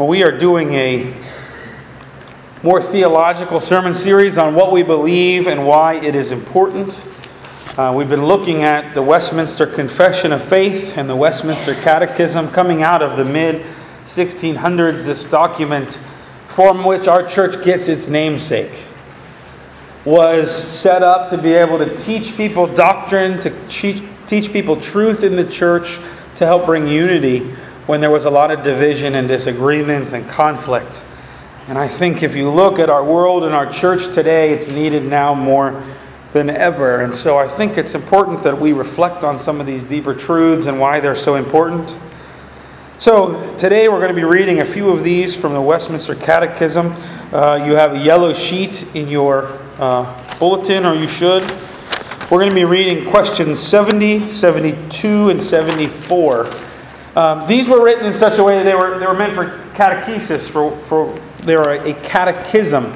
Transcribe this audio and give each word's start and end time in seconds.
Well, 0.00 0.08
we 0.08 0.22
are 0.22 0.32
doing 0.32 0.72
a 0.72 1.12
more 2.62 2.80
theological 2.80 3.60
sermon 3.60 3.92
series 3.92 4.38
on 4.38 4.54
what 4.54 4.72
we 4.72 4.82
believe 4.82 5.46
and 5.46 5.66
why 5.66 5.96
it 5.96 6.14
is 6.14 6.32
important. 6.32 6.98
Uh, 7.76 7.92
we've 7.94 8.08
been 8.08 8.24
looking 8.24 8.62
at 8.62 8.94
the 8.94 9.02
Westminster 9.02 9.66
Confession 9.66 10.32
of 10.32 10.42
Faith 10.42 10.96
and 10.96 11.06
the 11.06 11.14
Westminster 11.14 11.74
Catechism 11.74 12.48
coming 12.48 12.82
out 12.82 13.02
of 13.02 13.18
the 13.18 13.26
mid 13.26 13.62
1600s, 14.06 15.04
this 15.04 15.26
document 15.26 15.98
from 16.48 16.82
which 16.86 17.06
our 17.06 17.26
church 17.26 17.62
gets 17.62 17.86
its 17.88 18.08
namesake 18.08 18.86
was 20.06 20.50
set 20.50 21.02
up 21.02 21.28
to 21.28 21.36
be 21.36 21.52
able 21.52 21.76
to 21.76 21.94
teach 21.98 22.34
people 22.38 22.66
doctrine, 22.66 23.38
to 23.40 23.54
teach 23.68 24.50
people 24.50 24.80
truth 24.80 25.22
in 25.22 25.36
the 25.36 25.44
church, 25.44 25.98
to 26.36 26.46
help 26.46 26.64
bring 26.64 26.88
unity 26.88 27.54
when 27.90 28.00
there 28.00 28.08
was 28.08 28.24
a 28.24 28.30
lot 28.30 28.52
of 28.52 28.62
division 28.62 29.16
and 29.16 29.26
disagreement 29.26 30.12
and 30.12 30.24
conflict. 30.28 31.04
And 31.66 31.76
I 31.76 31.88
think 31.88 32.22
if 32.22 32.36
you 32.36 32.48
look 32.48 32.78
at 32.78 32.88
our 32.88 33.02
world 33.02 33.42
and 33.42 33.52
our 33.52 33.68
church 33.68 34.14
today, 34.14 34.50
it's 34.50 34.68
needed 34.68 35.02
now 35.02 35.34
more 35.34 35.82
than 36.32 36.50
ever. 36.50 37.00
And 37.00 37.12
so 37.12 37.36
I 37.36 37.48
think 37.48 37.76
it's 37.76 37.96
important 37.96 38.44
that 38.44 38.56
we 38.56 38.72
reflect 38.72 39.24
on 39.24 39.40
some 39.40 39.60
of 39.60 39.66
these 39.66 39.82
deeper 39.82 40.14
truths 40.14 40.66
and 40.66 40.78
why 40.78 41.00
they're 41.00 41.16
so 41.16 41.34
important. 41.34 41.96
So 42.98 43.56
today 43.56 43.88
we're 43.88 43.98
going 43.98 44.14
to 44.14 44.20
be 44.20 44.22
reading 44.22 44.60
a 44.60 44.64
few 44.64 44.90
of 44.90 45.02
these 45.02 45.34
from 45.34 45.52
the 45.54 45.60
Westminster 45.60 46.14
Catechism. 46.14 46.94
Uh, 47.32 47.60
you 47.66 47.74
have 47.74 47.94
a 47.94 47.98
yellow 47.98 48.32
sheet 48.32 48.86
in 48.94 49.08
your 49.08 49.48
uh, 49.80 50.38
bulletin, 50.38 50.86
or 50.86 50.94
you 50.94 51.08
should. 51.08 51.42
We're 52.30 52.38
going 52.38 52.50
to 52.50 52.54
be 52.54 52.64
reading 52.64 53.10
questions 53.10 53.58
70, 53.58 54.28
72, 54.28 55.30
and 55.30 55.42
74. 55.42 56.69
Um, 57.16 57.46
these 57.48 57.68
were 57.68 57.84
written 57.84 58.06
in 58.06 58.14
such 58.14 58.38
a 58.38 58.44
way 58.44 58.58
that 58.58 58.64
they 58.64 58.74
were, 58.74 58.98
they 58.98 59.06
were 59.06 59.14
meant 59.14 59.34
for 59.34 59.46
catechesis, 59.74 60.48
for, 60.48 60.76
for 60.82 61.18
they 61.42 61.56
are 61.56 61.72
a 61.72 61.94
catechism, 62.02 62.92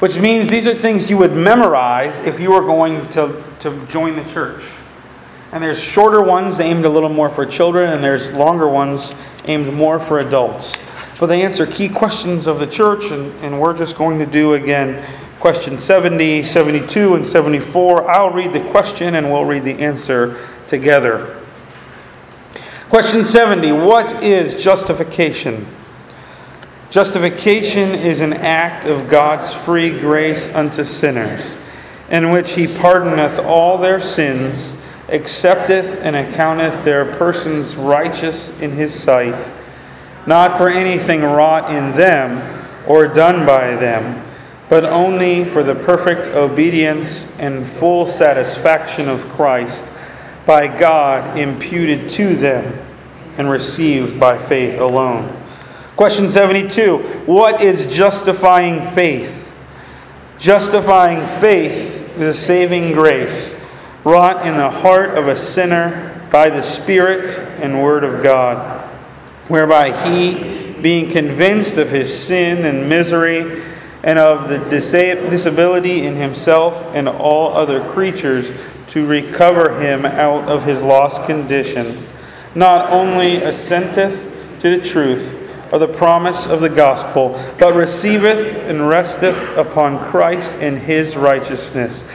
which 0.00 0.18
means 0.18 0.48
these 0.48 0.66
are 0.66 0.74
things 0.74 1.08
you 1.08 1.16
would 1.18 1.32
memorize 1.32 2.18
if 2.20 2.40
you 2.40 2.50
were 2.50 2.62
going 2.62 3.06
to, 3.10 3.42
to 3.60 3.86
join 3.86 4.16
the 4.16 4.24
church. 4.32 4.64
And 5.52 5.62
there's 5.62 5.80
shorter 5.80 6.22
ones 6.22 6.58
aimed 6.60 6.84
a 6.84 6.88
little 6.88 7.10
more 7.10 7.28
for 7.28 7.46
children, 7.46 7.92
and 7.92 8.02
there's 8.02 8.32
longer 8.32 8.68
ones 8.68 9.14
aimed 9.46 9.72
more 9.72 10.00
for 10.00 10.18
adults. 10.18 10.78
But 11.20 11.26
they 11.26 11.42
answer 11.42 11.66
key 11.66 11.88
questions 11.88 12.48
of 12.48 12.58
the 12.58 12.66
church, 12.66 13.12
and, 13.12 13.32
and 13.44 13.60
we're 13.60 13.76
just 13.76 13.96
going 13.96 14.18
to 14.18 14.26
do 14.26 14.54
again 14.54 15.04
question 15.38 15.76
70, 15.76 16.44
72, 16.44 17.14
and 17.14 17.26
74. 17.26 18.08
I'll 18.08 18.30
read 18.30 18.52
the 18.52 18.60
question 18.70 19.16
and 19.16 19.30
we'll 19.30 19.44
read 19.44 19.64
the 19.64 19.74
answer 19.74 20.38
together. 20.68 21.41
Question 22.92 23.24
70 23.24 23.72
What 23.72 24.22
is 24.22 24.62
justification? 24.62 25.66
Justification 26.90 27.88
is 27.88 28.20
an 28.20 28.34
act 28.34 28.84
of 28.84 29.08
God's 29.08 29.50
free 29.50 29.98
grace 29.98 30.54
unto 30.54 30.84
sinners, 30.84 31.40
in 32.10 32.32
which 32.32 32.52
He 32.52 32.66
pardoneth 32.66 33.42
all 33.46 33.78
their 33.78 33.98
sins, 33.98 34.84
accepteth 35.08 36.02
and 36.02 36.14
accounteth 36.14 36.84
their 36.84 37.06
persons 37.14 37.76
righteous 37.76 38.60
in 38.60 38.72
His 38.72 38.92
sight, 38.92 39.50
not 40.26 40.58
for 40.58 40.68
anything 40.68 41.22
wrought 41.22 41.74
in 41.74 41.96
them 41.96 42.68
or 42.86 43.08
done 43.08 43.46
by 43.46 43.74
them, 43.74 44.22
but 44.68 44.84
only 44.84 45.46
for 45.46 45.62
the 45.62 45.76
perfect 45.76 46.28
obedience 46.28 47.40
and 47.40 47.64
full 47.64 48.04
satisfaction 48.04 49.08
of 49.08 49.26
Christ 49.30 49.98
by 50.46 50.66
God 50.66 51.38
imputed 51.38 52.08
to 52.10 52.34
them 52.34 52.78
and 53.38 53.48
received 53.48 54.18
by 54.18 54.38
faith 54.38 54.80
alone. 54.80 55.36
Question 55.96 56.28
72 56.28 56.98
What 57.26 57.60
is 57.60 57.94
justifying 57.94 58.82
faith? 58.92 59.50
Justifying 60.38 61.26
faith 61.40 62.18
is 62.18 62.20
a 62.20 62.34
saving 62.34 62.92
grace 62.92 63.62
wrought 64.04 64.46
in 64.46 64.56
the 64.56 64.70
heart 64.70 65.16
of 65.16 65.28
a 65.28 65.36
sinner 65.36 66.28
by 66.32 66.50
the 66.50 66.62
Spirit 66.62 67.38
and 67.60 67.82
Word 67.82 68.04
of 68.04 68.22
God, 68.22 68.80
whereby 69.48 69.92
he, 70.08 70.72
being 70.80 71.10
convinced 71.10 71.78
of 71.78 71.90
his 71.90 72.16
sin 72.16 72.64
and 72.64 72.88
misery, 72.88 73.62
and 74.02 74.18
of 74.18 74.48
the 74.48 74.58
disability 74.70 76.02
in 76.02 76.16
himself 76.16 76.84
and 76.94 77.08
all 77.08 77.54
other 77.54 77.82
creatures, 77.90 78.52
to 78.88 79.06
recover 79.06 79.80
him 79.80 80.04
out 80.04 80.48
of 80.48 80.64
his 80.64 80.82
lost 80.82 81.24
condition, 81.24 82.06
not 82.54 82.90
only 82.90 83.36
assenteth 83.38 84.60
to 84.60 84.76
the 84.76 84.86
truth, 84.86 85.38
of 85.72 85.80
the 85.80 85.88
promise 85.88 86.46
of 86.46 86.60
the 86.60 86.68
gospel, 86.68 87.30
but 87.58 87.74
receiveth 87.74 88.54
and 88.68 88.86
resteth 88.88 89.56
upon 89.56 89.98
Christ 90.10 90.58
and 90.58 90.76
his 90.76 91.16
righteousness, 91.16 92.08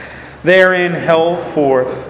therein 0.44 0.92
held 0.92 1.42
forth 1.52 2.06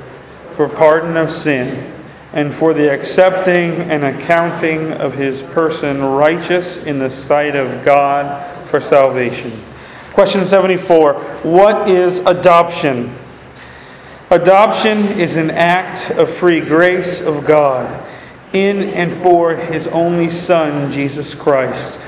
for 0.52 0.68
pardon 0.68 1.16
of 1.16 1.30
sin, 1.30 1.94
and 2.34 2.54
for 2.54 2.74
the 2.74 2.92
accepting 2.92 3.72
and 3.90 4.04
accounting 4.04 4.92
of 4.92 5.14
his 5.14 5.40
person 5.40 6.02
righteous 6.02 6.84
in 6.84 6.98
the 6.98 7.10
sight 7.10 7.56
of 7.56 7.82
God 7.82 8.44
for 8.66 8.82
salvation. 8.82 9.52
Question 10.18 10.44
74 10.44 11.14
What 11.44 11.88
is 11.88 12.18
adoption? 12.18 13.16
Adoption 14.32 14.98
is 15.16 15.36
an 15.36 15.48
act 15.52 16.10
of 16.10 16.28
free 16.28 16.58
grace 16.58 17.24
of 17.24 17.46
God 17.46 18.04
in 18.52 18.90
and 18.94 19.12
for 19.12 19.54
his 19.54 19.86
only 19.86 20.28
Son, 20.28 20.90
Jesus 20.90 21.36
Christ, 21.36 22.00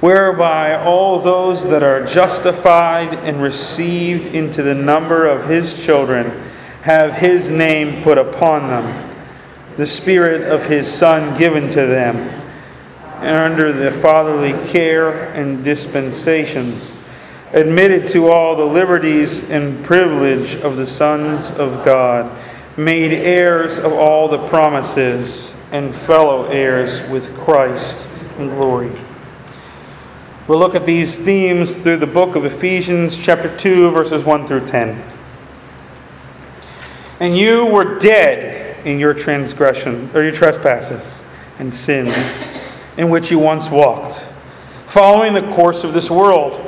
whereby 0.00 0.82
all 0.82 1.18
those 1.18 1.68
that 1.68 1.82
are 1.82 2.06
justified 2.06 3.12
and 3.12 3.42
received 3.42 4.34
into 4.34 4.62
the 4.62 4.74
number 4.74 5.26
of 5.26 5.44
his 5.44 5.84
children 5.84 6.42
have 6.84 7.12
his 7.12 7.50
name 7.50 8.02
put 8.02 8.16
upon 8.16 8.68
them, 8.68 9.14
the 9.76 9.86
Spirit 9.86 10.50
of 10.50 10.64
his 10.64 10.90
Son 10.90 11.36
given 11.36 11.68
to 11.68 11.84
them, 11.84 12.16
and 13.20 13.36
under 13.36 13.74
the 13.74 13.92
fatherly 13.92 14.54
care 14.68 15.30
and 15.34 15.62
dispensations, 15.62 16.97
admitted 17.52 18.08
to 18.08 18.28
all 18.28 18.56
the 18.56 18.64
liberties 18.64 19.50
and 19.50 19.84
privilege 19.84 20.56
of 20.56 20.76
the 20.76 20.86
sons 20.86 21.50
of 21.52 21.84
God, 21.84 22.30
made 22.76 23.12
heirs 23.12 23.78
of 23.78 23.92
all 23.92 24.28
the 24.28 24.46
promises 24.48 25.56
and 25.72 25.94
fellow 25.94 26.44
heirs 26.46 27.08
with 27.10 27.36
Christ 27.38 28.08
in 28.38 28.48
glory. 28.48 28.92
We'll 30.46 30.58
look 30.58 30.74
at 30.74 30.86
these 30.86 31.18
themes 31.18 31.74
through 31.74 31.98
the 31.98 32.06
book 32.06 32.36
of 32.36 32.44
Ephesians, 32.44 33.16
chapter 33.16 33.54
2, 33.54 33.90
verses 33.90 34.24
1 34.24 34.46
through 34.46 34.66
10. 34.66 35.02
And 37.20 37.36
you 37.36 37.66
were 37.66 37.98
dead 37.98 38.86
in 38.86 38.98
your 38.98 39.12
transgression, 39.12 40.08
or 40.14 40.22
your 40.22 40.32
trespasses 40.32 41.22
and 41.58 41.72
sins, 41.72 42.14
in 42.96 43.10
which 43.10 43.30
you 43.30 43.38
once 43.38 43.68
walked, 43.68 44.28
following 44.86 45.34
the 45.34 45.52
course 45.52 45.84
of 45.84 45.92
this 45.92 46.10
world, 46.10 46.67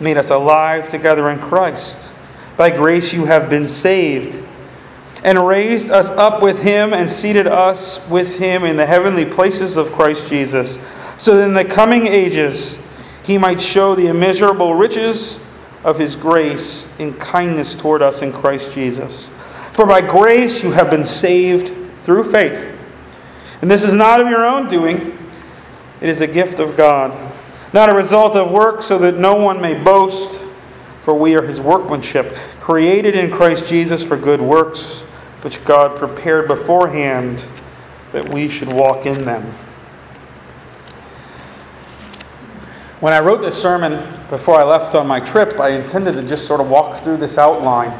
made 0.00 0.16
us 0.16 0.30
alive 0.30 0.88
together 0.88 1.30
in 1.30 1.38
Christ. 1.38 1.98
By 2.56 2.70
grace 2.70 3.12
you 3.12 3.26
have 3.26 3.50
been 3.50 3.68
saved, 3.68 4.44
and 5.24 5.46
raised 5.46 5.90
us 5.90 6.08
up 6.10 6.42
with 6.42 6.62
him 6.62 6.92
and 6.92 7.10
seated 7.10 7.46
us 7.46 8.06
with 8.08 8.38
him 8.38 8.64
in 8.64 8.76
the 8.76 8.86
heavenly 8.86 9.24
places 9.24 9.76
of 9.76 9.92
Christ 9.92 10.28
Jesus, 10.28 10.78
so 11.18 11.36
that 11.36 11.44
in 11.44 11.54
the 11.54 11.64
coming 11.64 12.06
ages 12.06 12.78
he 13.22 13.38
might 13.38 13.60
show 13.60 13.94
the 13.94 14.06
immeasurable 14.06 14.74
riches 14.74 15.40
of 15.82 15.98
his 15.98 16.16
grace 16.16 16.88
in 16.98 17.14
kindness 17.14 17.74
toward 17.74 18.02
us 18.02 18.22
in 18.22 18.32
Christ 18.32 18.72
Jesus. 18.72 19.28
For 19.72 19.84
by 19.86 20.00
grace 20.00 20.62
you 20.62 20.72
have 20.72 20.90
been 20.90 21.04
saved 21.04 21.72
through 22.02 22.30
faith. 22.30 22.74
And 23.60 23.70
this 23.70 23.82
is 23.82 23.94
not 23.94 24.20
of 24.20 24.28
your 24.28 24.44
own 24.44 24.68
doing, 24.68 25.18
it 26.00 26.08
is 26.08 26.20
a 26.20 26.26
gift 26.26 26.60
of 26.60 26.76
God, 26.76 27.25
not 27.76 27.90
a 27.90 27.94
result 27.94 28.34
of 28.34 28.50
work, 28.50 28.82
so 28.82 28.96
that 28.98 29.18
no 29.18 29.34
one 29.34 29.60
may 29.60 29.74
boast 29.74 30.40
for 31.02 31.14
we 31.14 31.34
are 31.34 31.42
his 31.42 31.60
workmanship, 31.60 32.34
created 32.58 33.14
in 33.14 33.30
Christ 33.30 33.68
Jesus 33.68 34.02
for 34.02 34.16
good 34.16 34.40
works, 34.40 35.02
which 35.42 35.62
God 35.66 35.94
prepared 35.94 36.48
beforehand 36.48 37.46
that 38.12 38.30
we 38.30 38.48
should 38.48 38.72
walk 38.72 39.04
in 39.04 39.26
them. 39.26 39.42
When 43.00 43.12
I 43.12 43.20
wrote 43.20 43.42
this 43.42 43.60
sermon 43.60 44.02
before 44.30 44.58
I 44.58 44.64
left 44.64 44.94
on 44.94 45.06
my 45.06 45.20
trip, 45.20 45.60
I 45.60 45.72
intended 45.72 46.14
to 46.14 46.22
just 46.22 46.46
sort 46.46 46.62
of 46.62 46.70
walk 46.70 47.04
through 47.04 47.18
this 47.18 47.36
outline. 47.36 47.92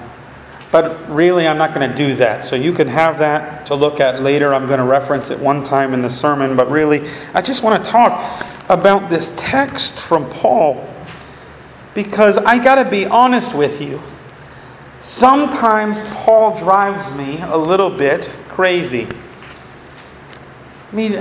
But 0.77 1.09
really, 1.09 1.49
I'm 1.49 1.57
not 1.57 1.73
going 1.73 1.89
to 1.89 1.97
do 1.97 2.17
that. 2.17 2.45
So 2.45 2.55
you 2.55 2.71
can 2.71 2.87
have 2.87 3.21
that 3.21 3.65
to 3.69 3.75
look 3.75 3.99
at 3.99 4.21
later. 4.21 4.55
I'm 4.55 4.67
going 4.67 4.79
to 4.79 4.85
reference 4.85 5.31
it 5.31 5.41
one 5.41 5.65
time 5.65 5.95
in 5.95 6.03
the 6.03 6.11
sermon. 6.11 6.55
But 6.55 6.71
really, 6.71 7.09
I 7.33 7.41
just 7.41 7.63
want 7.63 7.83
to 7.83 7.91
talk 7.91 8.47
about 8.69 9.09
this 9.09 9.33
text 9.39 9.99
from 9.99 10.29
Paul 10.29 10.87
because 11.95 12.37
I 12.37 12.63
got 12.63 12.75
to 12.75 12.91
be 12.91 13.07
honest 13.07 13.55
with 13.55 13.81
you. 13.81 14.03
Sometimes 15.01 15.99
Paul 16.15 16.59
drives 16.59 17.17
me 17.17 17.41
a 17.41 17.57
little 17.57 17.89
bit 17.89 18.31
crazy. 18.49 19.09
I 20.93 20.95
mean, 20.95 21.13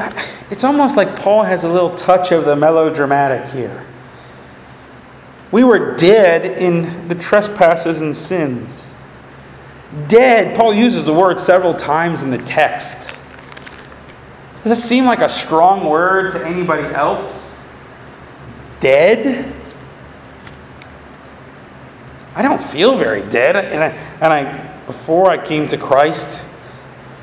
it's 0.51 0.65
almost 0.65 0.97
like 0.97 1.17
Paul 1.17 1.43
has 1.43 1.63
a 1.63 1.69
little 1.69 1.95
touch 1.95 2.33
of 2.33 2.43
the 2.43 2.57
melodramatic 2.57 3.51
here. 3.51 3.85
We 5.53 5.63
were 5.63 5.95
dead 5.95 6.45
in 6.45 7.07
the 7.07 7.15
trespasses 7.15 8.01
and 8.01 8.17
sins. 8.17 8.94
Dead, 10.07 10.55
Paul 10.57 10.73
uses 10.73 11.05
the 11.05 11.13
word 11.13 11.39
several 11.39 11.73
times 11.73 12.21
in 12.21 12.29
the 12.29 12.37
text. 12.39 13.15
Does 14.63 14.77
it 14.77 14.81
seem 14.81 15.05
like 15.05 15.19
a 15.19 15.29
strong 15.29 15.85
word 15.89 16.33
to 16.33 16.45
anybody 16.45 16.83
else? 16.93 17.43
Dead? 18.79 19.53
I 22.35 22.41
don't 22.41 22.61
feel 22.61 22.97
very 22.97 23.23
dead. 23.29 23.55
And 23.55 23.83
I, 23.83 23.87
and 24.21 24.33
I 24.33 24.75
before 24.85 25.29
I 25.29 25.37
came 25.37 25.67
to 25.69 25.77
Christ, 25.77 26.45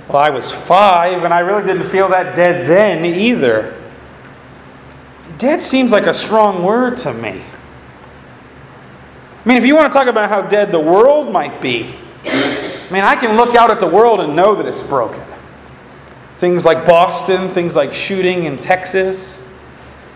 well, 0.08 0.18
I 0.18 0.30
was 0.30 0.50
five, 0.50 1.24
and 1.24 1.32
I 1.32 1.40
really 1.40 1.64
didn't 1.64 1.88
feel 1.90 2.08
that 2.08 2.34
dead 2.34 2.66
then 2.66 3.04
either. 3.04 3.78
Dead 5.38 5.62
seems 5.62 5.92
like 5.92 6.06
a 6.06 6.14
strong 6.14 6.62
word 6.62 6.98
to 6.98 7.12
me. 7.12 7.42
I 9.44 9.48
mean, 9.48 9.58
if 9.58 9.64
you 9.64 9.74
want 9.74 9.92
to 9.92 9.98
talk 9.98 10.08
about 10.08 10.28
how 10.28 10.42
dead 10.42 10.72
the 10.72 10.80
world 10.80 11.32
might 11.32 11.60
be, 11.60 11.94
I 12.92 12.94
mean, 12.94 13.04
I 13.04 13.16
can 13.16 13.38
look 13.38 13.54
out 13.54 13.70
at 13.70 13.80
the 13.80 13.86
world 13.86 14.20
and 14.20 14.36
know 14.36 14.54
that 14.54 14.66
it's 14.66 14.82
broken. 14.82 15.22
Things 16.36 16.66
like 16.66 16.84
Boston, 16.84 17.48
things 17.48 17.74
like 17.74 17.94
shooting 17.94 18.42
in 18.42 18.58
Texas. 18.58 19.42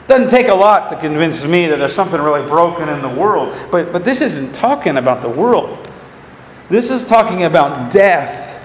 Doesn't 0.08 0.28
take 0.28 0.48
a 0.48 0.54
lot 0.54 0.90
to 0.90 0.96
convince 0.96 1.42
me 1.46 1.68
that 1.68 1.78
there's 1.78 1.94
something 1.94 2.20
really 2.20 2.46
broken 2.46 2.90
in 2.90 3.00
the 3.00 3.08
world. 3.08 3.56
But, 3.70 3.94
but 3.94 4.04
this 4.04 4.20
isn't 4.20 4.54
talking 4.54 4.98
about 4.98 5.22
the 5.22 5.28
world. 5.30 5.88
This 6.68 6.90
is 6.90 7.06
talking 7.06 7.44
about 7.44 7.90
death 7.90 8.62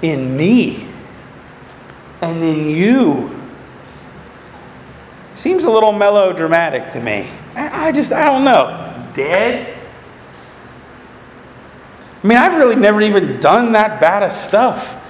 in 0.00 0.34
me 0.34 0.88
and 2.22 2.42
in 2.42 2.70
you. 2.70 3.38
Seems 5.34 5.64
a 5.64 5.70
little 5.70 5.92
melodramatic 5.92 6.88
to 6.92 7.00
me. 7.00 7.28
I, 7.54 7.88
I 7.88 7.92
just, 7.92 8.14
I 8.14 8.24
don't 8.24 8.44
know. 8.44 9.10
Dead? 9.14 9.75
I 12.26 12.28
mean, 12.28 12.38
I've 12.38 12.58
really 12.58 12.74
never 12.74 13.00
even 13.02 13.38
done 13.38 13.70
that 13.74 14.00
bad 14.00 14.24
of 14.24 14.32
stuff. 14.32 15.00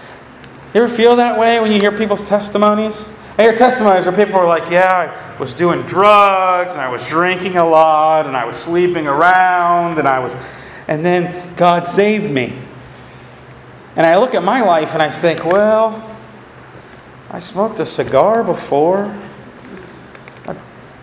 You 0.75 0.83
ever 0.83 0.95
feel 0.95 1.17
that 1.17 1.39
way 1.39 1.59
when 1.61 1.73
you 1.73 1.81
hear 1.81 1.91
people's 1.91 2.29
testimonies? 2.29 3.11
I 3.39 3.43
hear 3.45 3.57
testimonies 3.57 4.05
where 4.05 4.15
people 4.15 4.39
are 4.39 4.47
like, 4.47 4.71
yeah, 4.71 5.35
I 5.35 5.41
was 5.41 5.55
doing 5.55 5.81
drugs 5.87 6.73
and 6.73 6.81
I 6.83 6.91
was 6.91 7.09
drinking 7.09 7.57
a 7.57 7.67
lot 7.67 8.27
and 8.27 8.37
I 8.37 8.45
was 8.45 8.59
sleeping 8.59 9.07
around 9.07 9.99
and 9.99 10.07
I 10.07 10.19
was. 10.19 10.37
And 10.89 11.03
then 11.03 11.55
God 11.57 11.87
saved 11.87 12.31
me. 12.31 12.53
And 13.97 14.05
I 14.05 14.19
look 14.19 14.35
at 14.35 14.45
my 14.45 14.61
life 14.61 14.93
and 14.93 15.01
I 15.01 15.09
think, 15.09 15.43
well, 15.43 16.07
I 17.31 17.39
smoked 17.39 17.81
a 17.81 17.87
cigar 17.87 18.45
before. 18.45 19.07
I 20.47 20.55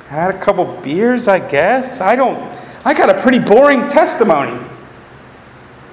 had 0.09 0.35
a 0.35 0.39
couple 0.39 0.65
beers, 0.83 1.27
I 1.27 1.39
guess. 1.39 2.01
I 2.01 2.15
don't, 2.15 2.37
I 2.85 2.93
got 2.93 3.09
a 3.09 3.19
pretty 3.19 3.39
boring 3.39 3.87
testimony. 3.87 4.63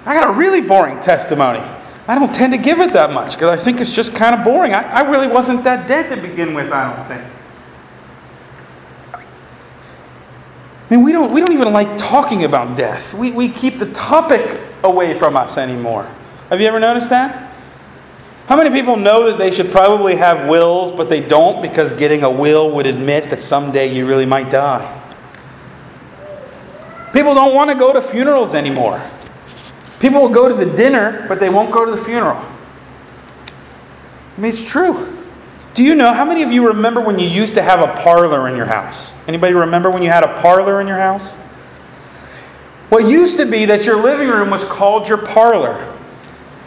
I 0.07 0.15
got 0.15 0.31
a 0.31 0.33
really 0.33 0.61
boring 0.61 1.01
testimony. 1.01 1.61
I 2.09 2.15
don't 2.15 2.35
tend 2.35 2.53
to 2.53 2.59
give 2.59 2.81
it 2.81 2.93
that 2.95 3.13
much 3.13 3.35
because 3.35 3.59
I 3.59 3.63
think 3.63 3.81
it's 3.81 3.95
just 3.95 4.15
kind 4.15 4.35
of 4.35 4.45
boring. 4.45 4.73
I, 4.73 4.83
I 4.83 5.11
really 5.11 5.29
wasn't 5.29 5.63
that 5.65 5.87
dead 5.87 6.09
to 6.15 6.21
begin 6.21 6.55
with, 6.55 6.73
I 6.73 6.97
don't 6.97 7.07
think. 7.07 7.23
I 10.91 10.97
mean, 10.97 11.05
we 11.05 11.13
don't, 11.13 11.31
we 11.31 11.41
don't 11.41 11.53
even 11.53 11.73
like 11.73 11.99
talking 11.99 12.43
about 12.45 12.77
death. 12.77 13.15
We, 13.15 13.31
we 13.31 13.49
keep 13.49 13.79
the 13.79 13.93
topic 13.93 14.61
away 14.83 15.17
from 15.17 15.37
us 15.37 15.57
anymore. 15.57 16.11
Have 16.49 16.61
you 16.61 16.67
ever 16.67 16.81
noticed 16.81 17.11
that? 17.11 17.55
How 18.47 18.57
many 18.57 18.71
people 18.71 18.97
know 18.97 19.31
that 19.31 19.39
they 19.39 19.53
should 19.53 19.71
probably 19.71 20.17
have 20.17 20.49
wills, 20.49 20.91
but 20.91 21.09
they 21.09 21.21
don't 21.21 21.63
because 21.63 21.93
getting 21.93 22.25
a 22.25 22.31
will 22.31 22.73
would 22.75 22.87
admit 22.87 23.31
that 23.31 23.41
someday 23.41 23.95
you 23.95 24.05
really 24.05 24.27
might 24.27 24.51
die? 24.51 24.97
People 27.13 27.35
don't 27.35 27.55
want 27.55 27.71
to 27.71 27.77
go 27.77 27.93
to 27.93 28.03
funerals 28.03 28.57
anymore. 28.57 29.01
People 30.01 30.23
will 30.23 30.31
go 30.31 30.49
to 30.49 30.55
the 30.55 30.77
dinner, 30.77 31.27
but 31.29 31.39
they 31.39 31.51
won't 31.51 31.71
go 31.71 31.85
to 31.85 31.91
the 31.93 32.03
funeral. 32.03 32.37
I 34.37 34.41
mean, 34.41 34.51
it's 34.51 34.65
true. 34.65 35.17
Do 35.75 35.85
you 35.85 35.95
know 35.95 36.13
how 36.13 36.25
many 36.25 36.43
of 36.43 36.51
you 36.51 36.67
remember 36.67 37.01
when 37.01 37.19
you 37.19 37.29
used 37.29 37.55
to 37.55 37.63
have 37.63 37.81
a 37.81 37.95
parlor 38.03 38.49
in 38.49 38.57
your 38.57 38.67
house? 38.67 39.13
Anybody 39.29 39.55
remember 39.55 39.91
when 39.91 40.03
you 40.03 40.09
had 40.09 40.25
a 40.25 40.41
parlor 40.41 40.81
in 40.81 40.89
your 40.89 40.97
house? 40.97 41.35
What 42.89 43.09
used 43.09 43.37
to 43.37 43.47
be 43.47 43.67
that 43.67 43.85
your 43.85 44.03
living 44.03 44.29
room 44.29 44.51
was 44.51 44.65
called 44.65 45.09
your 45.09 45.19
parlor. 45.19 45.97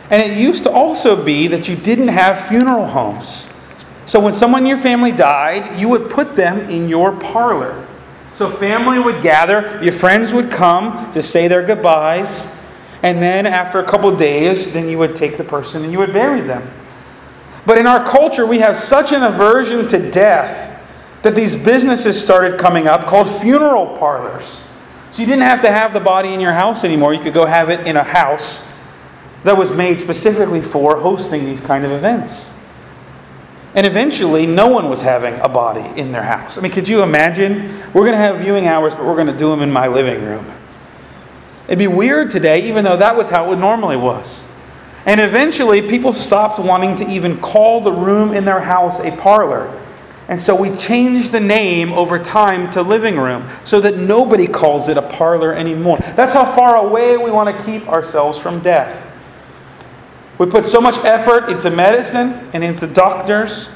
And 0.10 0.22
it 0.22 0.38
used 0.38 0.64
to 0.64 0.72
also 0.72 1.22
be 1.22 1.48
that 1.48 1.68
you 1.68 1.76
didn't 1.76 2.10
have 2.10 2.40
funeral 2.40 2.86
homes. 2.86 3.50
So 4.06 4.20
when 4.20 4.34
someone 4.34 4.62
in 4.62 4.68
your 4.68 4.78
family 4.78 5.12
died, 5.12 5.80
you 5.80 5.90
would 5.90 6.10
put 6.12 6.36
them 6.36 6.70
in 6.70 6.88
your 6.88 7.14
parlor. 7.14 7.86
So 8.36 8.50
family 8.50 9.00
would 9.00 9.22
gather, 9.22 9.82
your 9.84 9.94
friends 9.94 10.34
would 10.34 10.52
come 10.52 11.12
to 11.12 11.22
say 11.22 11.48
their 11.48 11.66
goodbyes, 11.66 12.48
and 13.04 13.22
then 13.22 13.46
after 13.46 13.80
a 13.80 13.84
couple 13.84 14.16
days, 14.16 14.72
then 14.72 14.88
you 14.88 14.98
would 14.98 15.16
take 15.16 15.38
the 15.38 15.44
person 15.44 15.84
and 15.84 15.92
you 15.92 16.00
would 16.00 16.14
bury 16.14 16.40
them. 16.40 16.66
But 17.66 17.78
in 17.78 17.86
our 17.86 18.04
culture, 18.04 18.46
we 18.46 18.60
have 18.60 18.78
such 18.78 19.12
an 19.12 19.24
aversion 19.24 19.88
to 19.90 20.10
death 20.10 20.72
that 21.22 21.36
these 21.36 21.56
businesses 21.56 22.22
started 22.22 22.60
coming 22.60 22.88
up 22.88 23.06
called 23.06 23.28
funeral 23.28 23.98
parlors. 23.98 24.62
So 25.12 25.22
you 25.22 25.26
didn't 25.26 25.44
have 25.44 25.62
to 25.62 25.70
have 25.70 25.94
the 25.94 26.00
body 26.00 26.34
in 26.34 26.40
your 26.40 26.54
house 26.54 26.84
anymore. 26.84 27.14
You 27.14 27.22
could 27.22 27.34
go 27.34 27.46
have 27.46 27.70
it 27.70 27.88
in 27.88 27.98
a 27.98 28.04
house 28.04 28.66
that 29.44 29.58
was 29.58 29.76
made 29.76 30.00
specifically 30.00 30.62
for 30.62 30.98
hosting 30.98 31.46
these 31.46 31.62
kind 31.62 31.86
of 31.86 31.92
events. 31.92 32.54
And 33.76 33.86
eventually, 33.86 34.46
no 34.46 34.68
one 34.68 34.90
was 34.90 35.02
having 35.02 35.34
a 35.40 35.50
body 35.50 36.00
in 36.00 36.12
their 36.12 36.24
house. 36.24 36.58
I 36.58 36.62
mean, 36.62 36.72
could 36.72 36.88
you 36.88 37.04
imagine? 37.04 37.70
We're 37.94 38.06
going 38.06 38.12
to 38.14 38.18
have 38.18 38.38
viewing 38.38 38.68
hours, 38.68 38.94
but 38.94 39.04
we're 39.06 39.16
going 39.16 39.28
to 39.28 39.38
do 39.38 39.50
them 39.50 39.62
in 39.62 39.72
my 39.72 39.88
living 39.88 40.24
room. 40.24 40.46
It'd 41.68 41.80
be 41.80 41.88
weird 41.88 42.30
today, 42.30 42.68
even 42.68 42.84
though 42.84 42.98
that 42.98 43.16
was 43.16 43.30
how 43.30 43.52
it 43.54 43.58
normally 43.58 43.98
was. 43.98 44.44
And 45.06 45.20
eventually, 45.20 45.82
people 45.82 46.14
stopped 46.14 46.60
wanting 46.60 46.96
to 46.98 47.08
even 47.08 47.38
call 47.40 47.82
the 47.82 47.92
room 47.92 48.34
in 48.34 48.46
their 48.46 48.60
house 48.60 49.00
a 49.00 49.16
parlor. 49.18 49.80
And 50.30 50.40
so 50.40 50.56
we 50.56 50.70
changed 50.78 51.32
the 51.32 51.40
name 51.40 51.92
over 51.92 52.18
time 52.18 52.72
to 52.72 52.82
living 52.82 53.18
room 53.18 53.50
so 53.66 53.82
that 53.82 53.98
nobody 53.98 54.48
calls 54.48 54.88
it 54.88 54.98
a 54.98 55.02
parlor 55.02 55.54
anymore. 55.54 55.98
That's 56.16 56.34
how 56.34 56.46
far 56.46 56.78
away 56.78 57.18
we 57.18 57.30
want 57.30 57.56
to 57.56 57.66
keep 57.66 57.88
ourselves 57.90 58.40
from 58.40 58.62
death. 58.62 59.10
We 60.38 60.46
put 60.46 60.66
so 60.66 60.80
much 60.82 60.98
effort 61.00 61.50
into 61.50 61.70
medicine 61.70 62.50
and 62.54 62.64
into 62.64 62.88
doctors 62.88 63.70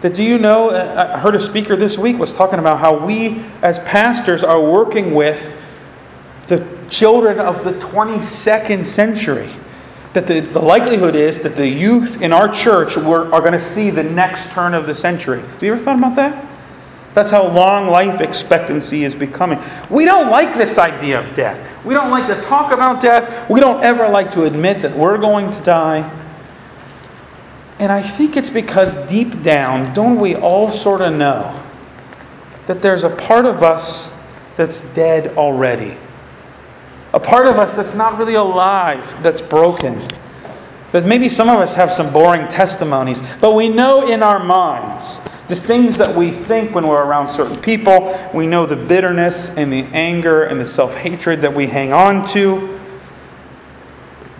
that 0.00 0.14
do 0.14 0.22
you 0.22 0.36
know? 0.36 0.70
Uh, 0.70 1.12
I 1.14 1.18
heard 1.18 1.34
a 1.34 1.40
speaker 1.40 1.76
this 1.76 1.96
week 1.96 2.18
was 2.18 2.34
talking 2.34 2.58
about 2.58 2.78
how 2.78 3.06
we 3.06 3.42
as 3.62 3.78
pastors 3.80 4.44
are 4.44 4.60
working 4.60 5.14
with 5.14 5.56
the 6.48 6.58
children 6.90 7.38
of 7.38 7.64
the 7.64 7.72
22nd 7.72 8.84
century. 8.84 9.48
That 10.14 10.26
the, 10.28 10.40
the 10.40 10.60
likelihood 10.60 11.16
is 11.16 11.40
that 11.40 11.56
the 11.56 11.68
youth 11.68 12.22
in 12.22 12.32
our 12.32 12.48
church 12.48 12.96
were, 12.96 13.32
are 13.32 13.40
going 13.40 13.52
to 13.52 13.60
see 13.60 13.90
the 13.90 14.04
next 14.04 14.52
turn 14.52 14.74
of 14.74 14.86
the 14.86 14.94
century. 14.94 15.40
Have 15.40 15.62
you 15.62 15.72
ever 15.72 15.82
thought 15.82 15.98
about 15.98 16.14
that? 16.16 16.46
That's 17.14 17.30
how 17.30 17.46
long 17.46 17.86
life 17.86 18.20
expectancy 18.20 19.04
is 19.04 19.14
becoming. 19.14 19.60
We 19.88 20.04
don't 20.04 20.30
like 20.30 20.54
this 20.56 20.78
idea 20.78 21.20
of 21.20 21.36
death. 21.36 21.84
We 21.84 21.94
don't 21.94 22.10
like 22.10 22.26
to 22.26 22.40
talk 22.46 22.72
about 22.72 23.00
death. 23.00 23.48
We 23.48 23.60
don't 23.60 23.82
ever 23.84 24.08
like 24.08 24.30
to 24.30 24.44
admit 24.44 24.82
that 24.82 24.96
we're 24.96 25.18
going 25.18 25.50
to 25.52 25.62
die. 25.62 26.10
And 27.78 27.92
I 27.92 28.02
think 28.02 28.36
it's 28.36 28.50
because 28.50 28.96
deep 29.08 29.42
down, 29.42 29.92
don't 29.94 30.18
we 30.18 30.34
all 30.36 30.70
sort 30.70 31.00
of 31.00 31.12
know 31.12 31.60
that 32.66 32.82
there's 32.82 33.04
a 33.04 33.10
part 33.10 33.46
of 33.46 33.62
us 33.62 34.12
that's 34.56 34.80
dead 34.94 35.36
already? 35.36 35.96
A 37.14 37.20
part 37.20 37.46
of 37.46 37.60
us 37.60 37.72
that's 37.74 37.94
not 37.94 38.18
really 38.18 38.34
alive, 38.34 39.22
that's 39.22 39.40
broken. 39.40 39.96
That 40.90 41.06
maybe 41.06 41.28
some 41.28 41.48
of 41.48 41.60
us 41.60 41.76
have 41.76 41.92
some 41.92 42.12
boring 42.12 42.48
testimonies, 42.48 43.22
but 43.40 43.54
we 43.54 43.68
know 43.68 44.08
in 44.08 44.20
our 44.20 44.42
minds 44.42 45.20
the 45.46 45.54
things 45.54 45.96
that 45.98 46.16
we 46.16 46.32
think 46.32 46.74
when 46.74 46.88
we're 46.88 47.04
around 47.04 47.28
certain 47.28 47.60
people. 47.62 48.18
We 48.34 48.48
know 48.48 48.66
the 48.66 48.74
bitterness 48.74 49.50
and 49.50 49.72
the 49.72 49.84
anger 49.92 50.42
and 50.42 50.58
the 50.58 50.66
self 50.66 50.96
hatred 50.96 51.40
that 51.42 51.54
we 51.54 51.68
hang 51.68 51.92
on 51.92 52.26
to. 52.30 52.80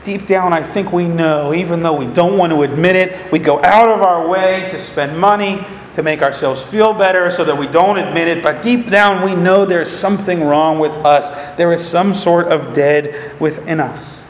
Deep 0.02 0.26
down, 0.26 0.52
I 0.52 0.62
think 0.62 0.92
we 0.92 1.06
know, 1.06 1.54
even 1.54 1.80
though 1.80 1.94
we 1.94 2.08
don't 2.08 2.36
want 2.36 2.52
to 2.52 2.62
admit 2.62 2.96
it, 2.96 3.30
we 3.30 3.38
go 3.38 3.62
out 3.62 3.88
of 3.88 4.02
our 4.02 4.28
way 4.28 4.68
to 4.72 4.80
spend 4.80 5.16
money 5.16 5.64
to 5.94 6.02
make 6.02 6.22
ourselves 6.22 6.62
feel 6.62 6.92
better 6.92 7.30
so 7.30 7.44
that 7.44 7.56
we 7.56 7.66
don't 7.66 7.98
admit 7.98 8.28
it, 8.28 8.42
but 8.42 8.62
deep 8.62 8.90
down 8.90 9.24
we 9.24 9.34
know 9.34 9.64
there's 9.64 9.90
something 9.90 10.42
wrong 10.42 10.78
with 10.78 10.92
us. 11.04 11.30
There 11.56 11.72
is 11.72 11.86
some 11.86 12.14
sort 12.14 12.48
of 12.48 12.74
dead 12.74 13.40
within 13.40 13.80
us. 13.80 14.22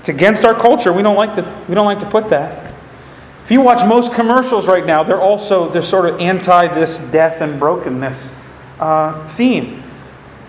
It's 0.00 0.08
against 0.08 0.44
our 0.44 0.54
culture. 0.54 0.92
We 0.92 1.02
don't 1.02 1.16
like 1.16 1.34
to, 1.34 1.64
we 1.68 1.74
don't 1.74 1.84
like 1.84 2.00
to 2.00 2.08
put 2.08 2.30
that. 2.30 2.74
If 3.44 3.50
you 3.50 3.60
watch 3.60 3.86
most 3.86 4.12
commercials 4.12 4.66
right 4.66 4.86
now, 4.86 5.02
they're 5.02 5.20
also 5.20 5.68
they're 5.68 5.82
sort 5.82 6.06
of 6.06 6.20
anti 6.20 6.68
this 6.68 6.98
death 7.10 7.40
and 7.40 7.58
brokenness 7.58 8.36
uh, 8.78 9.26
theme. 9.28 9.82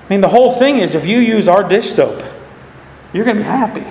I 0.05 0.09
mean, 0.09 0.21
the 0.21 0.29
whole 0.29 0.51
thing 0.51 0.77
is 0.77 0.93
if 0.95 1.05
you 1.05 1.19
use 1.19 1.47
our 1.47 1.67
dish 1.67 1.93
soap, 1.93 2.23
you're 3.13 3.25
going 3.25 3.37
to 3.37 3.43
be 3.43 3.47
happy. 3.47 3.85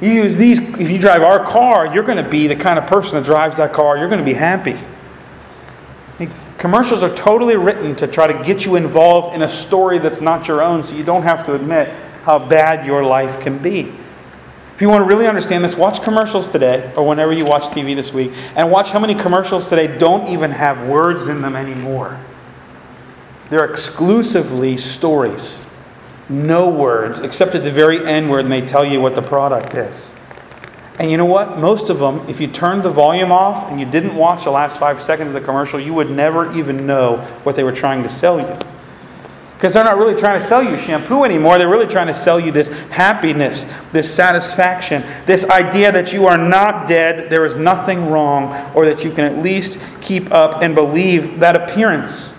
You 0.00 0.10
use 0.10 0.36
these, 0.36 0.58
if 0.78 0.90
you 0.90 0.98
drive 0.98 1.22
our 1.22 1.44
car, 1.44 1.92
you're 1.94 2.02
going 2.04 2.22
to 2.22 2.28
be 2.28 2.46
the 2.46 2.56
kind 2.56 2.78
of 2.78 2.86
person 2.86 3.16
that 3.16 3.24
drives 3.24 3.56
that 3.58 3.72
car. 3.72 3.96
You're 3.96 4.08
going 4.08 4.20
to 4.20 4.24
be 4.24 4.34
happy. 4.34 4.74
I 4.74 6.18
mean, 6.18 6.30
commercials 6.58 7.02
are 7.02 7.14
totally 7.14 7.56
written 7.56 7.94
to 7.96 8.06
try 8.06 8.26
to 8.26 8.44
get 8.44 8.64
you 8.64 8.76
involved 8.76 9.34
in 9.34 9.42
a 9.42 9.48
story 9.48 9.98
that's 9.98 10.20
not 10.20 10.48
your 10.48 10.62
own 10.62 10.82
so 10.82 10.94
you 10.94 11.04
don't 11.04 11.22
have 11.22 11.46
to 11.46 11.54
admit 11.54 11.88
how 12.24 12.38
bad 12.38 12.86
your 12.86 13.04
life 13.04 13.40
can 13.40 13.58
be. 13.58 13.92
If 14.74 14.82
you 14.82 14.88
want 14.88 15.02
to 15.02 15.08
really 15.08 15.28
understand 15.28 15.62
this, 15.62 15.76
watch 15.76 16.02
commercials 16.02 16.48
today 16.48 16.92
or 16.96 17.06
whenever 17.06 17.32
you 17.32 17.44
watch 17.44 17.64
TV 17.64 17.94
this 17.94 18.12
week 18.12 18.32
and 18.56 18.72
watch 18.72 18.90
how 18.90 18.98
many 18.98 19.14
commercials 19.14 19.68
today 19.68 19.86
don't 19.98 20.28
even 20.28 20.50
have 20.50 20.88
words 20.88 21.28
in 21.28 21.42
them 21.42 21.54
anymore. 21.54 22.18
They're 23.50 23.64
exclusively 23.64 24.76
stories. 24.76 25.64
No 26.28 26.70
words, 26.70 27.20
except 27.20 27.54
at 27.54 27.64
the 27.64 27.70
very 27.70 28.04
end 28.04 28.30
where 28.30 28.42
they 28.42 28.62
tell 28.62 28.84
you 28.84 29.00
what 29.00 29.14
the 29.14 29.22
product 29.22 29.74
is. 29.74 30.10
And 30.98 31.10
you 31.10 31.16
know 31.16 31.26
what? 31.26 31.58
Most 31.58 31.90
of 31.90 31.98
them, 31.98 32.24
if 32.28 32.40
you 32.40 32.46
turned 32.46 32.82
the 32.82 32.90
volume 32.90 33.32
off 33.32 33.70
and 33.70 33.80
you 33.80 33.86
didn't 33.86 34.14
watch 34.14 34.44
the 34.44 34.50
last 34.50 34.78
five 34.78 35.02
seconds 35.02 35.28
of 35.28 35.34
the 35.34 35.40
commercial, 35.40 35.80
you 35.80 35.92
would 35.92 36.10
never 36.10 36.52
even 36.56 36.86
know 36.86 37.16
what 37.42 37.56
they 37.56 37.64
were 37.64 37.72
trying 37.72 38.02
to 38.04 38.08
sell 38.08 38.38
you. 38.38 38.58
Because 39.56 39.72
they're 39.72 39.84
not 39.84 39.96
really 39.96 40.14
trying 40.14 40.40
to 40.40 40.46
sell 40.46 40.62
you 40.62 40.78
shampoo 40.78 41.24
anymore. 41.24 41.58
They're 41.58 41.70
really 41.70 41.86
trying 41.86 42.08
to 42.08 42.14
sell 42.14 42.38
you 42.38 42.52
this 42.52 42.68
happiness, 42.90 43.64
this 43.92 44.12
satisfaction, 44.12 45.02
this 45.26 45.48
idea 45.48 45.90
that 45.90 46.12
you 46.12 46.26
are 46.26 46.36
not 46.36 46.86
dead, 46.86 47.30
there 47.30 47.44
is 47.44 47.56
nothing 47.56 48.10
wrong, 48.10 48.52
or 48.74 48.84
that 48.84 49.04
you 49.04 49.10
can 49.10 49.24
at 49.24 49.42
least 49.42 49.80
keep 50.00 50.30
up 50.30 50.62
and 50.62 50.74
believe 50.74 51.40
that 51.40 51.56
appearance. 51.56 52.33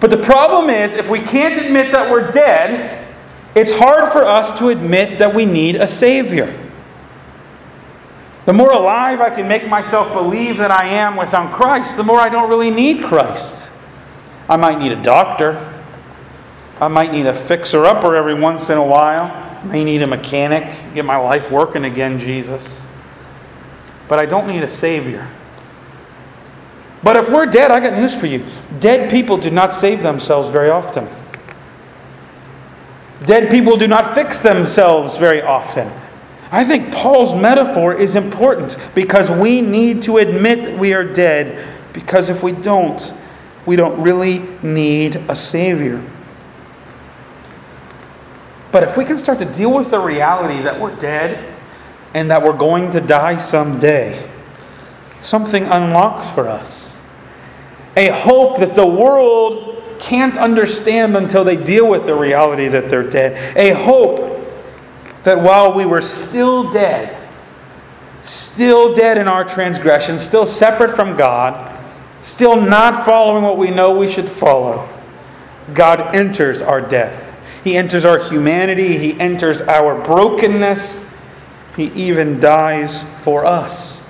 But 0.00 0.10
the 0.10 0.18
problem 0.18 0.68
is, 0.70 0.94
if 0.94 1.08
we 1.08 1.20
can't 1.20 1.64
admit 1.64 1.92
that 1.92 2.10
we're 2.10 2.30
dead, 2.32 3.06
it's 3.54 3.72
hard 3.72 4.12
for 4.12 4.24
us 4.24 4.56
to 4.58 4.68
admit 4.68 5.18
that 5.18 5.34
we 5.34 5.46
need 5.46 5.76
a 5.76 5.86
Savior. 5.86 6.54
The 8.44 8.52
more 8.52 8.72
alive 8.72 9.20
I 9.20 9.30
can 9.30 9.48
make 9.48 9.68
myself 9.68 10.12
believe 10.12 10.58
that 10.58 10.70
I 10.70 10.86
am 10.86 11.16
without 11.16 11.52
Christ, 11.52 11.96
the 11.96 12.04
more 12.04 12.20
I 12.20 12.28
don't 12.28 12.48
really 12.48 12.70
need 12.70 13.02
Christ. 13.02 13.70
I 14.48 14.56
might 14.56 14.78
need 14.78 14.92
a 14.92 15.02
doctor. 15.02 15.58
I 16.80 16.88
might 16.88 17.10
need 17.10 17.26
a 17.26 17.34
fixer 17.34 17.86
upper 17.86 18.14
every 18.14 18.38
once 18.38 18.68
in 18.68 18.76
a 18.76 18.86
while. 18.86 19.22
I 19.22 19.64
may 19.64 19.82
need 19.82 20.02
a 20.02 20.06
mechanic, 20.06 20.64
get 20.94 21.04
my 21.04 21.16
life 21.16 21.50
working 21.50 21.86
again, 21.86 22.20
Jesus. 22.20 22.80
But 24.06 24.18
I 24.18 24.26
don't 24.26 24.46
need 24.46 24.62
a 24.62 24.68
Savior. 24.68 25.26
But 27.06 27.14
if 27.14 27.30
we're 27.30 27.46
dead, 27.46 27.70
I 27.70 27.78
got 27.78 27.92
news 27.92 28.16
for 28.16 28.26
you. 28.26 28.44
Dead 28.80 29.08
people 29.08 29.36
do 29.36 29.48
not 29.48 29.72
save 29.72 30.02
themselves 30.02 30.50
very 30.50 30.70
often. 30.70 31.06
Dead 33.24 33.48
people 33.48 33.76
do 33.76 33.86
not 33.86 34.12
fix 34.12 34.40
themselves 34.42 35.16
very 35.16 35.40
often. 35.40 35.88
I 36.50 36.64
think 36.64 36.92
Paul's 36.92 37.32
metaphor 37.32 37.94
is 37.94 38.16
important 38.16 38.76
because 38.96 39.30
we 39.30 39.60
need 39.60 40.02
to 40.02 40.16
admit 40.16 40.80
we 40.80 40.94
are 40.94 41.04
dead, 41.04 41.64
because 41.92 42.28
if 42.28 42.42
we 42.42 42.50
don't, 42.50 43.14
we 43.66 43.76
don't 43.76 44.02
really 44.02 44.42
need 44.64 45.14
a 45.28 45.36
Savior. 45.36 46.02
But 48.72 48.82
if 48.82 48.96
we 48.96 49.04
can 49.04 49.16
start 49.16 49.38
to 49.38 49.44
deal 49.44 49.72
with 49.72 49.92
the 49.92 50.00
reality 50.00 50.60
that 50.64 50.80
we're 50.80 50.96
dead 50.96 51.54
and 52.14 52.32
that 52.32 52.42
we're 52.42 52.58
going 52.58 52.90
to 52.90 53.00
die 53.00 53.36
someday, 53.36 54.28
something 55.20 55.62
unlocks 55.66 56.32
for 56.32 56.48
us. 56.48 56.85
A 57.96 58.08
hope 58.08 58.58
that 58.58 58.74
the 58.74 58.86
world 58.86 59.82
can't 59.98 60.36
understand 60.36 61.16
until 61.16 61.44
they 61.44 61.56
deal 61.56 61.88
with 61.88 62.06
the 62.06 62.14
reality 62.14 62.68
that 62.68 62.88
they're 62.88 63.08
dead. 63.08 63.56
A 63.56 63.72
hope 63.72 64.38
that 65.24 65.40
while 65.40 65.74
we 65.74 65.84
were 65.84 66.02
still 66.02 66.70
dead, 66.72 67.16
still 68.22 68.94
dead 68.94 69.18
in 69.18 69.26
our 69.26 69.44
transgressions, 69.44 70.22
still 70.22 70.46
separate 70.46 70.94
from 70.94 71.16
God, 71.16 71.74
still 72.22 72.60
not 72.60 73.04
following 73.04 73.42
what 73.42 73.56
we 73.58 73.70
know 73.70 73.96
we 73.96 74.10
should 74.10 74.30
follow, 74.30 74.88
God 75.74 76.14
enters 76.14 76.62
our 76.62 76.80
death. 76.80 77.34
He 77.64 77.76
enters 77.76 78.04
our 78.04 78.22
humanity, 78.28 78.96
He 78.96 79.18
enters 79.18 79.60
our 79.62 80.00
brokenness, 80.04 81.04
He 81.76 81.86
even 81.94 82.38
dies 82.38 83.02
for 83.24 83.44
us. 83.44 84.04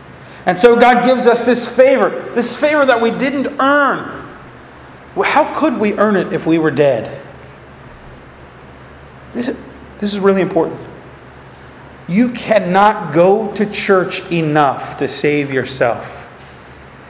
And 0.47 0.57
so 0.57 0.79
God 0.79 1.05
gives 1.05 1.27
us 1.27 1.45
this 1.45 1.69
favor, 1.69 2.11
this 2.35 2.57
favor 2.57 2.87
that 2.87 3.03
we 3.03 3.11
didn't 3.11 3.61
earn. 3.61 4.25
How 5.25 5.53
could 5.59 5.79
we 5.79 5.95
earn 5.95 6.15
it 6.15 6.33
if 6.33 6.47
we 6.47 6.59
were 6.59 6.71
dead? 6.71 7.21
This, 9.35 9.55
this 9.99 10.13
is 10.15 10.21
really 10.21 10.43
important. 10.43 10.81
You 12.09 12.33
cannot 12.33 13.13
go 13.13 13.53
to 13.55 13.69
church 13.69 14.31
enough 14.31 14.99
to 14.99 15.09
save 15.09 15.53
yourself. 15.53 16.23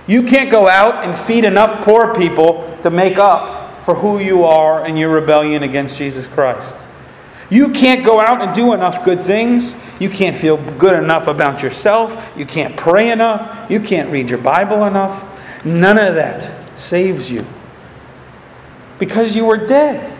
You 0.07 0.23
can't 0.23 0.51
go 0.51 0.69
out 0.69 1.05
and 1.05 1.15
feed 1.15 1.45
enough 1.45 1.85
poor 1.85 2.15
people 2.15 2.79
to 2.83 2.91
make 2.91 3.19
up 3.19 3.85
for 3.85 3.95
who 3.95 4.19
you 4.19 4.45
are 4.45 4.87
in 4.87 4.97
your 4.97 5.11
rebellion 5.11 5.63
against 5.63 5.99
Jesus 5.99 6.27
Christ. 6.27 6.89
You 7.51 7.71
can't 7.71 8.05
go 8.05 8.21
out 8.21 8.41
and 8.41 8.55
do 8.55 8.73
enough 8.73 9.05
good 9.05 9.21
things. 9.21 9.75
You 9.99 10.11
can't 10.11 10.37
feel 10.37 10.57
good 10.73 11.03
enough 11.03 11.27
about 11.27 11.63
yourself. 11.63 12.33
You 12.37 12.45
can't 12.45 12.77
pray 12.77 13.11
enough. 13.11 13.71
You 13.71 13.81
can't 13.81 14.11
read 14.11 14.29
your 14.29 14.39
Bible 14.39 14.85
enough. 14.85 15.65
None 15.65 15.99
of 15.99 16.15
that 16.15 16.51
saves 16.79 17.31
you. 17.31 17.47
Because 18.99 19.35
you 19.35 19.47
were 19.47 19.67
dead. 19.67 20.13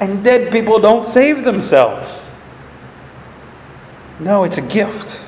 And 0.00 0.24
dead 0.24 0.50
people 0.50 0.78
don't 0.78 1.04
save 1.04 1.44
themselves. 1.44 2.26
No, 4.18 4.44
it's 4.44 4.58
a 4.58 4.62
gift. 4.62 5.22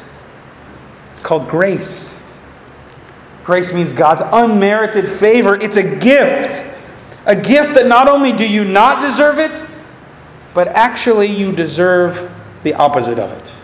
It's 1.13 1.21
called 1.21 1.49
grace. 1.49 2.15
Grace 3.45 3.75
means 3.75 3.93
God's 3.93 4.23
unmerited 4.25 5.09
favor. 5.09 5.55
It's 5.55 5.77
a 5.77 5.97
gift. 5.99 6.65
A 7.27 7.37
gift 7.37 7.75
that 7.75 7.87
not 7.87 8.09
only 8.09 8.33
do 8.33 8.49
you 8.49 8.65
not 8.65 9.03
deserve 9.03 9.39
it, 9.39 9.53
but 10.55 10.69
actually 10.69 11.29
you 11.29 11.53
deserve 11.53 12.31
the 12.65 12.75
opposite 12.75 13.19
of 13.19 13.31
it. 13.33 13.55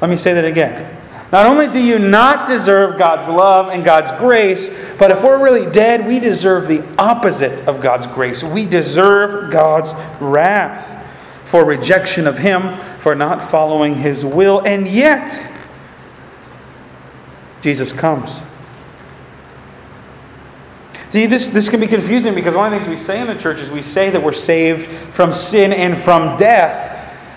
Let 0.00 0.10
me 0.10 0.16
say 0.16 0.34
that 0.34 0.44
again. 0.44 0.98
Not 1.32 1.46
only 1.46 1.68
do 1.68 1.78
you 1.78 1.98
not 1.98 2.48
deserve 2.48 2.98
God's 2.98 3.28
love 3.28 3.68
and 3.68 3.84
God's 3.84 4.10
grace, 4.12 4.68
but 4.98 5.12
if 5.12 5.22
we're 5.22 5.42
really 5.42 5.70
dead, 5.70 6.06
we 6.06 6.18
deserve 6.18 6.66
the 6.66 6.84
opposite 6.98 7.68
of 7.68 7.80
God's 7.80 8.06
grace. 8.08 8.42
We 8.42 8.66
deserve 8.66 9.50
God's 9.50 9.94
wrath 10.20 10.96
for 11.44 11.64
rejection 11.64 12.26
of 12.26 12.38
Him, 12.38 12.76
for 12.98 13.14
not 13.14 13.42
following 13.42 13.94
His 13.94 14.24
will, 14.24 14.60
and 14.66 14.88
yet, 14.88 15.46
Jesus 17.62 17.92
comes. 17.92 18.40
See, 21.10 21.26
this, 21.26 21.48
this 21.48 21.68
can 21.68 21.80
be 21.80 21.88
confusing 21.88 22.36
because 22.36 22.54
one 22.54 22.72
of 22.72 22.78
the 22.78 22.86
things 22.86 23.00
we 23.00 23.04
say 23.04 23.20
in 23.20 23.26
the 23.26 23.34
church 23.34 23.58
is 23.58 23.68
we 23.68 23.82
say 23.82 24.10
that 24.10 24.22
we're 24.22 24.32
saved 24.32 24.86
from 24.86 25.32
sin 25.32 25.72
and 25.72 25.98
from 25.98 26.36
death, 26.36 26.89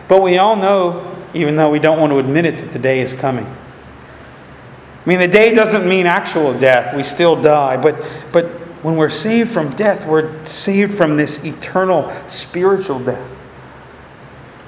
but 0.07 0.21
we 0.21 0.37
all 0.37 0.55
know, 0.55 1.15
even 1.33 1.55
though 1.55 1.69
we 1.69 1.79
don't 1.79 1.99
want 1.99 2.11
to 2.11 2.19
admit 2.19 2.45
it, 2.45 2.57
that 2.59 2.71
the 2.71 2.79
day 2.79 2.99
is 2.99 3.13
coming. 3.13 3.45
I 3.45 5.09
mean, 5.09 5.19
the 5.19 5.27
day 5.27 5.53
doesn't 5.53 5.87
mean 5.87 6.05
actual 6.05 6.57
death. 6.57 6.95
We 6.95 7.03
still 7.03 7.41
die. 7.41 7.75
But, 7.75 8.05
but 8.31 8.45
when 8.83 8.95
we're 8.95 9.09
saved 9.09 9.51
from 9.51 9.75
death, 9.75 10.05
we're 10.05 10.45
saved 10.45 10.95
from 10.95 11.17
this 11.17 11.43
eternal 11.43 12.09
spiritual 12.27 12.99
death. 12.99 13.29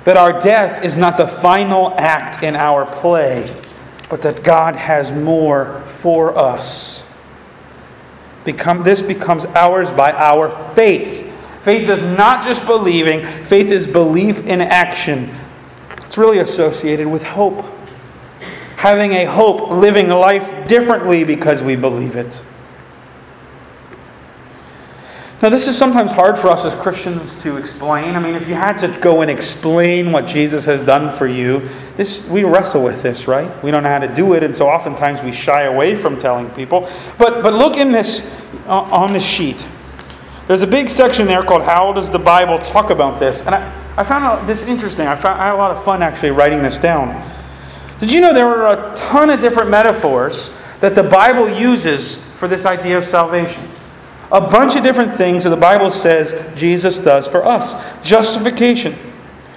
That 0.04 0.18
our 0.18 0.40
death 0.40 0.84
is 0.84 0.98
not 0.98 1.18
the 1.18 1.28
final 1.28 1.94
act 1.98 2.44
in 2.44 2.56
our 2.56 2.86
play, 2.86 3.50
but 4.10 4.22
that 4.24 4.44
God 4.44 4.76
has 4.76 5.12
more 5.12 5.82
for 5.86 6.38
us. 6.38 7.04
Become, 8.44 8.84
this 8.84 9.02
becomes 9.02 9.46
ours 9.46 9.90
by 9.90 10.12
our 10.12 10.50
faith. 10.76 11.25
Faith 11.66 11.90
is 11.90 12.04
not 12.16 12.44
just 12.44 12.64
believing, 12.68 13.26
faith 13.26 13.72
is 13.72 13.88
belief 13.88 14.46
in 14.46 14.62
action. 14.62 15.32
It's 15.98 16.16
really 16.16 16.38
associated 16.38 17.08
with 17.08 17.24
hope. 17.24 17.66
Having 18.78 19.14
a 19.14 19.26
hope, 19.26 19.72
living 19.72 20.10
life 20.10 20.68
differently 20.68 21.24
because 21.24 21.64
we 21.64 21.76
believe 21.76 22.16
it. 22.18 22.44
Now, 25.42 25.50
this 25.50 25.68
is 25.68 25.76
sometimes 25.76 26.12
hard 26.12 26.38
for 26.38 26.50
us 26.50 26.66
as 26.66 26.76
Christians 26.76 27.42
to 27.42 27.58
explain. 27.58 28.14
I 28.14 28.20
mean, 28.20 28.36
if 28.36 28.48
you 28.48 28.54
had 28.54 28.78
to 28.82 29.00
go 29.02 29.24
and 29.24 29.32
explain 29.32 30.12
what 30.12 30.28
Jesus 30.28 30.66
has 30.66 30.84
done 30.84 31.12
for 31.12 31.26
you, 31.26 31.68
this 31.98 32.28
we 32.28 32.44
wrestle 32.44 32.84
with 32.84 33.02
this, 33.02 33.28
right? 33.28 33.52
We 33.64 33.72
don't 33.72 33.82
know 33.82 33.90
how 33.90 33.98
to 33.98 34.14
do 34.14 34.36
it, 34.36 34.44
and 34.44 34.56
so 34.56 34.68
oftentimes 34.68 35.24
we 35.24 35.32
shy 35.32 35.64
away 35.64 35.96
from 35.96 36.20
telling 36.20 36.48
people. 36.52 36.88
But 37.18 37.42
but 37.42 37.56
look 37.56 37.76
in 37.76 37.92
this 37.92 38.32
uh, 38.68 38.82
on 38.82 39.14
this 39.14 39.26
sheet. 39.26 39.68
There's 40.48 40.62
a 40.62 40.68
big 40.68 40.90
section 40.90 41.28
there 41.28 41.44
called 41.44 41.64
"How 41.64 41.92
does 41.92 42.12
the 42.12 42.20
Bible 42.20 42.60
talk 42.60 42.90
about 42.90 43.20
this?" 43.20 43.46
And 43.46 43.56
I, 43.56 43.74
I 43.98 44.04
found 44.04 44.48
this 44.48 44.68
interesting. 44.68 45.08
I, 45.08 45.16
found, 45.16 45.40
I 45.40 45.46
had 45.46 45.56
a 45.56 45.58
lot 45.58 45.72
of 45.72 45.84
fun 45.84 46.04
actually 46.04 46.32
writing 46.32 46.62
this 46.62 46.78
down. 46.78 47.24
Did 48.00 48.12
you 48.12 48.22
know 48.22 48.34
there 48.34 48.48
are 48.48 48.92
a 48.92 48.96
ton 48.96 49.30
of 49.30 49.40
different 49.40 49.70
metaphors 49.70 50.54
that 50.82 50.96
the 50.96 51.04
Bible 51.04 51.50
uses 51.50 52.24
for 52.38 52.48
this 52.48 52.66
idea 52.66 52.98
of 52.98 53.06
salvation? 53.06 53.64
A 54.32 54.42
bunch 54.42 54.76
of 54.76 54.84
different 54.84 55.16
things 55.16 55.44
that 55.46 55.52
the 55.52 55.56
Bible 55.56 55.92
says 55.92 56.36
Jesus 56.56 57.00
does 57.00 57.28
for 57.28 57.46
us. 57.46 57.74
Justification, 58.06 58.96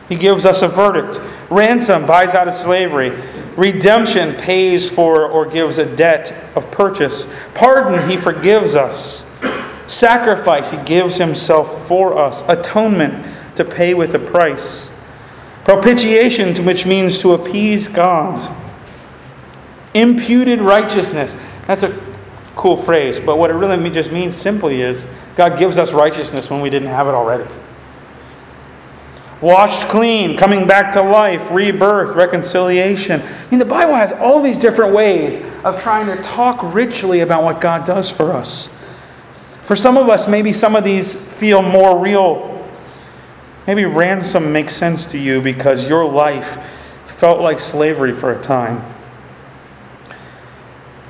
He 0.09 0.15
gives 0.15 0.47
us 0.47 0.63
a 0.63 0.69
verdict. 0.69 1.21
Ransom 1.51 2.07
buys 2.07 2.35
out 2.35 2.49
of 2.49 2.55
slavery. 2.55 3.11
Redemption 3.57 4.35
pays 4.37 4.89
for 4.89 5.27
or 5.27 5.45
gives 5.45 5.79
a 5.79 5.97
debt 5.97 6.33
of 6.55 6.71
purchase. 6.71 7.27
Pardon, 7.55 8.09
He 8.09 8.17
forgives 8.17 8.77
us. 8.77 9.25
Sacrifice, 9.89 10.71
He 10.71 10.79
gives 10.85 11.17
Himself 11.17 11.89
for 11.89 12.17
us. 12.17 12.45
Atonement, 12.49 13.25
to 13.57 13.65
pay 13.65 13.95
with 13.95 14.15
a 14.15 14.19
price. 14.19 14.91
Propitiation, 15.65 16.65
which 16.65 16.87
means 16.87 17.19
to 17.19 17.33
appease 17.33 17.89
God. 17.89 18.57
Imputed 19.95 20.61
righteousness. 20.61 21.37
That's 21.67 21.83
a 21.83 21.99
cool 22.55 22.77
phrase, 22.77 23.19
but 23.19 23.39
what 23.39 23.51
it 23.51 23.55
really 23.55 23.91
just 23.91 24.13
means 24.13 24.35
simply 24.35 24.83
is 24.83 25.07
God 25.37 25.59
gives 25.59 25.79
us 25.79 25.93
righteousness 25.93 26.51
when 26.51 26.61
we 26.61 26.71
didn't 26.71 26.89
have 26.89 27.07
it 27.07 27.15
already. 27.15 27.49
Washed 29.41 29.89
clean, 29.89 30.37
coming 30.37 30.67
back 30.67 30.93
to 30.95 31.03
life, 31.03 31.51
rebirth, 31.51 32.17
reconciliation. 32.17 33.21
I 33.23 33.51
mean, 33.51 33.61
the 33.61 33.65
Bible 33.65 33.95
has 33.95 34.13
all 34.13 34.43
these 34.43 34.59
different 34.59 34.93
ways 34.93 35.45
of 35.65 35.81
trying 35.81 36.07
to 36.07 36.21
talk 36.23 36.59
richly 36.75 37.21
about 37.21 37.45
what 37.45 37.61
God 37.61 37.87
does 37.87 38.11
for 38.11 38.33
us. 38.33 38.69
For 39.69 39.77
some 39.77 39.97
of 39.97 40.09
us, 40.09 40.27
maybe 40.27 40.53
some 40.53 40.75
of 40.75 40.83
these 40.83 41.15
feel 41.15 41.63
more 41.63 41.97
real 41.97 42.59
Maybe 43.69 43.85
ransom 43.85 44.51
makes 44.51 44.75
sense 44.75 45.05
to 45.09 45.19
you 45.19 45.43
because 45.43 45.87
your 45.87 46.11
life 46.11 46.59
felt 47.07 47.41
like 47.41 47.61
slavery 47.61 48.15
for 48.15 48.33
a 48.33 48.41
time. 48.41 48.83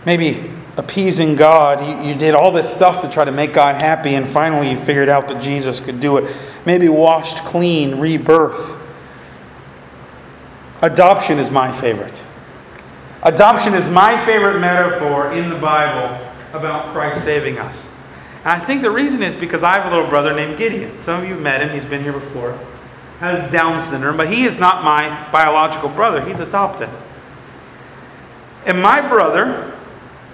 Maybe 0.05 0.51
appeasing 0.77 1.37
God, 1.37 1.87
you, 1.87 2.09
you, 2.09 2.19
did 2.19 2.35
all 2.35 2.51
this 2.51 2.69
stuff 2.69 3.01
to 3.03 3.09
try 3.09 3.25
to 3.25 3.31
make 3.31 3.53
God 3.53 3.81
happy, 3.81 4.17
and 4.17 4.27
finally 4.27 4.73
you 4.73 4.77
figured 4.77 5.09
out 5.09 5.29
that 5.29 5.41
Jesus 5.41 5.79
could 5.79 6.01
do 6.01 6.17
it. 6.17 6.37
Maybe 6.67 6.89
washed 6.89 7.45
clean, 7.45 8.01
rebirth. 8.01 8.77
Adoption 10.83 11.39
is 11.39 11.53
my 11.53 11.71
favorite. 11.71 12.25
Adoption 13.23 13.75
is 13.75 13.89
my 13.89 14.21
favorite 14.27 14.59
metaphor 14.59 15.31
in 15.31 15.49
the 15.49 15.59
Bible 15.61 16.29
about 16.55 16.93
Christ 16.93 17.25
saving 17.25 17.61
us. 17.61 17.89
I 18.49 18.59
think 18.59 18.81
the 18.81 18.91
reason 18.91 19.23
is 19.23 19.35
because 19.35 19.63
I 19.63 19.75
have 19.75 19.93
a 19.93 19.95
little 19.95 20.09
brother 20.09 20.35
named 20.35 20.57
Gideon. 20.57 21.03
Some 21.03 21.23
of 21.23 21.29
you 21.29 21.35
have 21.35 21.43
met 21.43 21.61
him, 21.61 21.79
he's 21.79 21.89
been 21.89 22.03
here 22.03 22.13
before. 22.15 22.59
Has 23.21 23.51
Down 23.53 23.83
syndrome, 23.83 24.17
but 24.17 24.29
he 24.29 24.45
is 24.45 24.59
not 24.59 24.83
my 24.83 25.29
biological 25.31 25.91
brother. 25.91 26.25
He's 26.25 26.41
adopted. 26.41 26.89
And 28.65 28.81
my 28.81 29.07
brother 29.07 29.75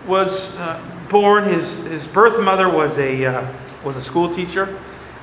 was 0.06 0.54
uh, 0.58 0.80
born, 1.08 1.44
his, 1.44 1.84
his 1.86 2.06
birth 2.06 2.40
mother 2.40 2.68
was 2.68 2.96
a, 2.98 3.24
uh, 3.24 3.52
was 3.84 3.96
a 3.96 4.02
school 4.02 4.32
teacher, 4.32 4.78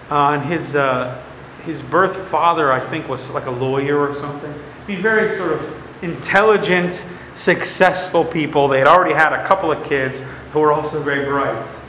uh, 0.10 0.32
and 0.32 0.44
his, 0.44 0.76
uh, 0.76 1.24
his 1.64 1.82
birth 1.82 2.16
father, 2.28 2.72
I 2.72 2.80
think, 2.80 3.08
was 3.08 3.30
like 3.30 3.46
a 3.46 3.52
lawyer 3.52 4.00
or 4.00 4.16
something. 4.16 4.54
Be 4.86 4.96
very 4.96 5.38
sort 5.38 5.54
of 5.54 6.04
intelligent, 6.04 7.04
successful 7.36 8.26
people. 8.26 8.68
They 8.68 8.80
had 8.80 8.88
already 8.88 9.14
had 9.14 9.32
a 9.32 9.46
couple 9.48 9.72
of 9.72 9.82
kids 9.86 10.20
who 10.52 10.60
were 10.60 10.74
also 10.74 11.02
very 11.02 11.24
bright. 11.26 11.81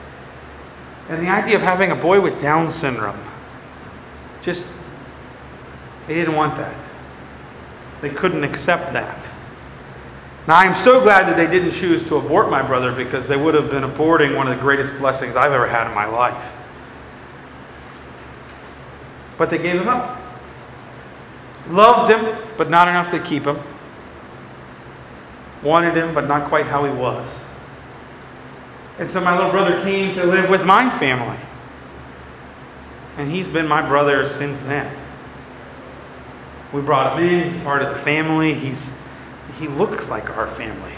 And 1.09 1.26
the 1.26 1.30
idea 1.30 1.56
of 1.56 1.62
having 1.62 1.90
a 1.90 1.97
boy 1.97 2.21
with 2.21 2.40
Down 2.40 2.70
syndrome, 2.70 3.18
just, 4.42 4.64
they 6.07 6.14
didn't 6.14 6.35
want 6.35 6.57
that. 6.57 6.74
They 8.00 8.11
couldn't 8.11 8.44
accept 8.44 8.92
that. 8.92 9.29
Now, 10.48 10.57
I'm 10.57 10.74
so 10.74 11.00
glad 11.00 11.29
that 11.29 11.37
they 11.37 11.46
didn't 11.46 11.72
choose 11.72 12.03
to 12.09 12.16
abort 12.16 12.50
my 12.50 12.62
brother 12.62 12.92
because 12.92 13.29
they 13.29 13.37
would 13.37 13.55
have 13.55 13.70
been 13.70 13.85
aborting 13.85 14.37
one 14.37 14.48
of 14.48 14.57
the 14.57 14.62
greatest 14.62 14.98
blessings 14.98 15.37
I've 15.37 15.53
ever 15.53 15.68
had 15.68 15.87
in 15.87 15.94
my 15.94 16.07
life. 16.07 16.53
But 19.38 19.50
they 19.50 19.59
gave 19.59 19.81
him 19.81 19.88
up. 19.88 20.20
Loved 21.68 22.12
him, 22.12 22.37
but 22.57 22.70
not 22.70 22.88
enough 22.88 23.11
to 23.12 23.20
keep 23.20 23.44
him. 23.44 23.59
Wanted 25.62 25.96
him, 25.96 26.12
but 26.12 26.27
not 26.27 26.48
quite 26.48 26.66
how 26.66 26.85
he 26.85 26.92
was. 26.92 27.41
And 28.98 29.09
so 29.11 29.20
my 29.20 29.37
little 29.37 29.50
brother 29.50 29.81
came 29.83 30.14
to 30.16 30.24
live 30.24 30.50
with 30.50 30.64
my 30.64 30.90
family. 30.98 31.38
And 33.16 33.31
he's 33.31 33.48
been 33.48 33.68
my 33.68 33.87
brother 33.87 34.28
since 34.28 34.61
then. 34.62 34.94
We 36.72 36.81
brought 36.81 37.18
him 37.18 37.28
in, 37.28 37.52
he's 37.52 37.62
part 37.62 37.83
of 37.83 37.90
the 37.90 38.00
family. 38.00 38.55
He's, 38.55 38.92
he 39.59 39.68
looks 39.68 40.09
like 40.09 40.37
our 40.37 40.46
family. 40.46 40.92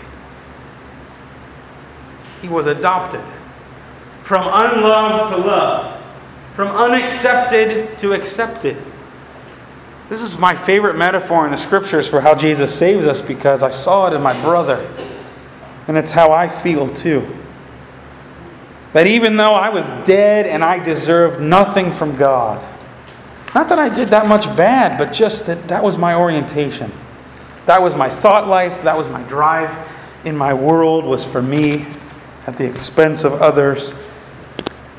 He 2.40 2.48
was 2.48 2.66
adopted. 2.66 3.24
From 4.22 4.46
unloved 4.46 5.34
to 5.34 5.40
love. 5.40 6.00
From 6.54 6.68
unaccepted 6.68 7.98
to 7.98 8.12
accepted. 8.12 8.76
This 10.08 10.20
is 10.20 10.38
my 10.38 10.54
favorite 10.54 10.96
metaphor 10.96 11.46
in 11.46 11.50
the 11.50 11.58
scriptures 11.58 12.08
for 12.08 12.20
how 12.20 12.34
Jesus 12.34 12.76
saves 12.76 13.06
us 13.06 13.20
because 13.20 13.62
I 13.62 13.70
saw 13.70 14.06
it 14.06 14.12
in 14.12 14.22
my 14.22 14.38
brother. 14.42 14.88
And 15.88 15.96
it's 15.96 16.12
how 16.12 16.30
I 16.30 16.48
feel 16.48 16.94
too. 16.94 17.26
That 18.94 19.08
even 19.08 19.36
though 19.36 19.54
I 19.54 19.70
was 19.70 19.90
dead 20.06 20.46
and 20.46 20.62
I 20.62 20.78
deserved 20.82 21.40
nothing 21.40 21.90
from 21.90 22.16
God, 22.16 22.64
not 23.52 23.68
that 23.68 23.78
I 23.78 23.88
did 23.88 24.08
that 24.10 24.28
much 24.28 24.46
bad, 24.56 24.98
but 24.98 25.12
just 25.12 25.46
that 25.46 25.66
that 25.66 25.82
was 25.82 25.98
my 25.98 26.14
orientation. 26.14 26.92
That 27.66 27.82
was 27.82 27.96
my 27.96 28.08
thought 28.08 28.46
life, 28.46 28.84
that 28.84 28.96
was 28.96 29.08
my 29.08 29.20
drive 29.24 29.68
in 30.24 30.36
my 30.36 30.54
world, 30.54 31.04
was 31.04 31.24
for 31.24 31.42
me 31.42 31.86
at 32.46 32.56
the 32.56 32.68
expense 32.68 33.24
of 33.24 33.42
others. 33.42 33.92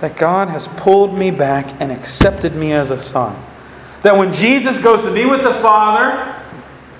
That 0.01 0.17
God 0.17 0.49
has 0.49 0.67
pulled 0.67 1.17
me 1.17 1.31
back 1.31 1.81
and 1.81 1.89
accepted 1.89 2.53
me 2.53 2.73
as 2.73 2.91
a 2.91 2.99
son. 2.99 3.41
That 4.03 4.17
when 4.17 4.33
Jesus 4.33 4.81
goes 4.83 5.05
to 5.05 5.13
be 5.13 5.25
with 5.25 5.43
the 5.43 5.53
Father, 5.55 6.35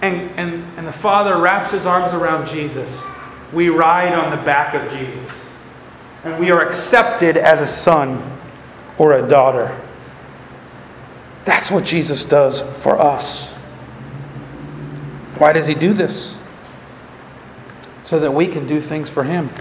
and, 0.02 0.32
and, 0.40 0.64
and 0.78 0.88
the 0.88 0.94
Father 0.94 1.42
wraps 1.42 1.74
his 1.74 1.86
arms 1.86 2.14
around 2.14 2.48
Jesus, 2.48 3.04
we 3.52 3.68
ride 3.68 4.14
on 4.14 4.32
the 4.32 4.42
back 4.46 4.74
of 4.74 4.90
Jesus 4.98 5.45
and 6.26 6.40
we 6.40 6.50
are 6.50 6.68
accepted 6.68 7.38
as 7.38 7.62
a 7.62 7.68
son 7.68 8.22
or 8.98 9.14
a 9.14 9.28
daughter. 9.28 9.80
That's 11.46 11.70
what 11.70 11.86
Jesus 11.86 12.26
does 12.26 12.62
for 12.82 13.00
us. 13.00 13.52
Why 15.38 15.54
does 15.54 15.68
he 15.68 15.76
do 15.76 15.94
this? 15.94 16.36
So 18.02 18.20
that 18.20 18.32
we 18.32 18.48
can 18.48 18.68
do 18.68 18.82
things 18.82 19.10
for 19.10 19.24
him. 19.24 19.52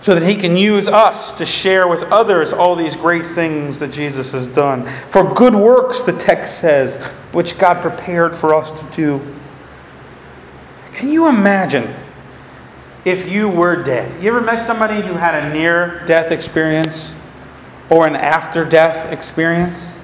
So 0.00 0.16
that 0.16 0.26
he 0.26 0.34
can 0.34 0.56
use 0.56 0.88
us 0.88 1.30
to 1.38 1.46
share 1.46 1.86
with 1.86 2.02
others 2.04 2.52
all 2.52 2.74
these 2.74 2.96
great 2.96 3.24
things 3.24 3.78
that 3.78 3.92
Jesus 3.92 4.32
has 4.32 4.48
done. 4.48 4.86
For 5.10 5.32
good 5.32 5.54
works, 5.54 6.02
the 6.02 6.12
text 6.12 6.58
says, 6.58 7.02
which 7.32 7.56
God 7.56 7.80
prepared 7.80 8.34
for 8.34 8.52
us 8.52 8.72
to 8.72 8.84
do. 8.96 9.20
Can 10.92 11.10
you 11.10 11.28
imagine 11.28 11.94
if 13.04 13.30
you 13.30 13.48
were 13.48 13.82
dead. 13.82 14.22
You 14.22 14.30
ever 14.30 14.40
met 14.40 14.66
somebody 14.66 15.00
who 15.00 15.14
had 15.14 15.34
a 15.44 15.52
near 15.52 16.04
death 16.06 16.30
experience 16.30 17.14
or 17.90 18.06
an 18.06 18.16
after 18.16 18.64
death 18.64 19.12
experience? 19.12 19.94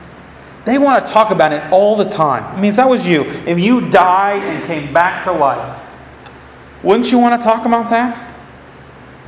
They 0.66 0.78
want 0.78 1.04
to 1.04 1.12
talk 1.12 1.30
about 1.30 1.52
it 1.52 1.62
all 1.72 1.96
the 1.96 2.08
time. 2.08 2.44
I 2.44 2.60
mean, 2.60 2.70
if 2.70 2.76
that 2.76 2.88
was 2.88 3.08
you, 3.08 3.24
if 3.46 3.58
you 3.58 3.90
died 3.90 4.42
and 4.42 4.62
came 4.66 4.92
back 4.92 5.24
to 5.24 5.32
life, 5.32 5.80
wouldn't 6.82 7.10
you 7.10 7.18
want 7.18 7.40
to 7.40 7.44
talk 7.44 7.64
about 7.64 7.90
that? 7.90 8.26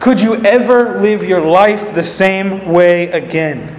Could 0.01 0.21
you 0.21 0.35
ever 0.45 1.01
live 1.01 1.23
your 1.23 1.41
life 1.41 1.95
the 1.95 2.03
same 2.03 2.69
way 2.69 3.11
again? 3.13 3.79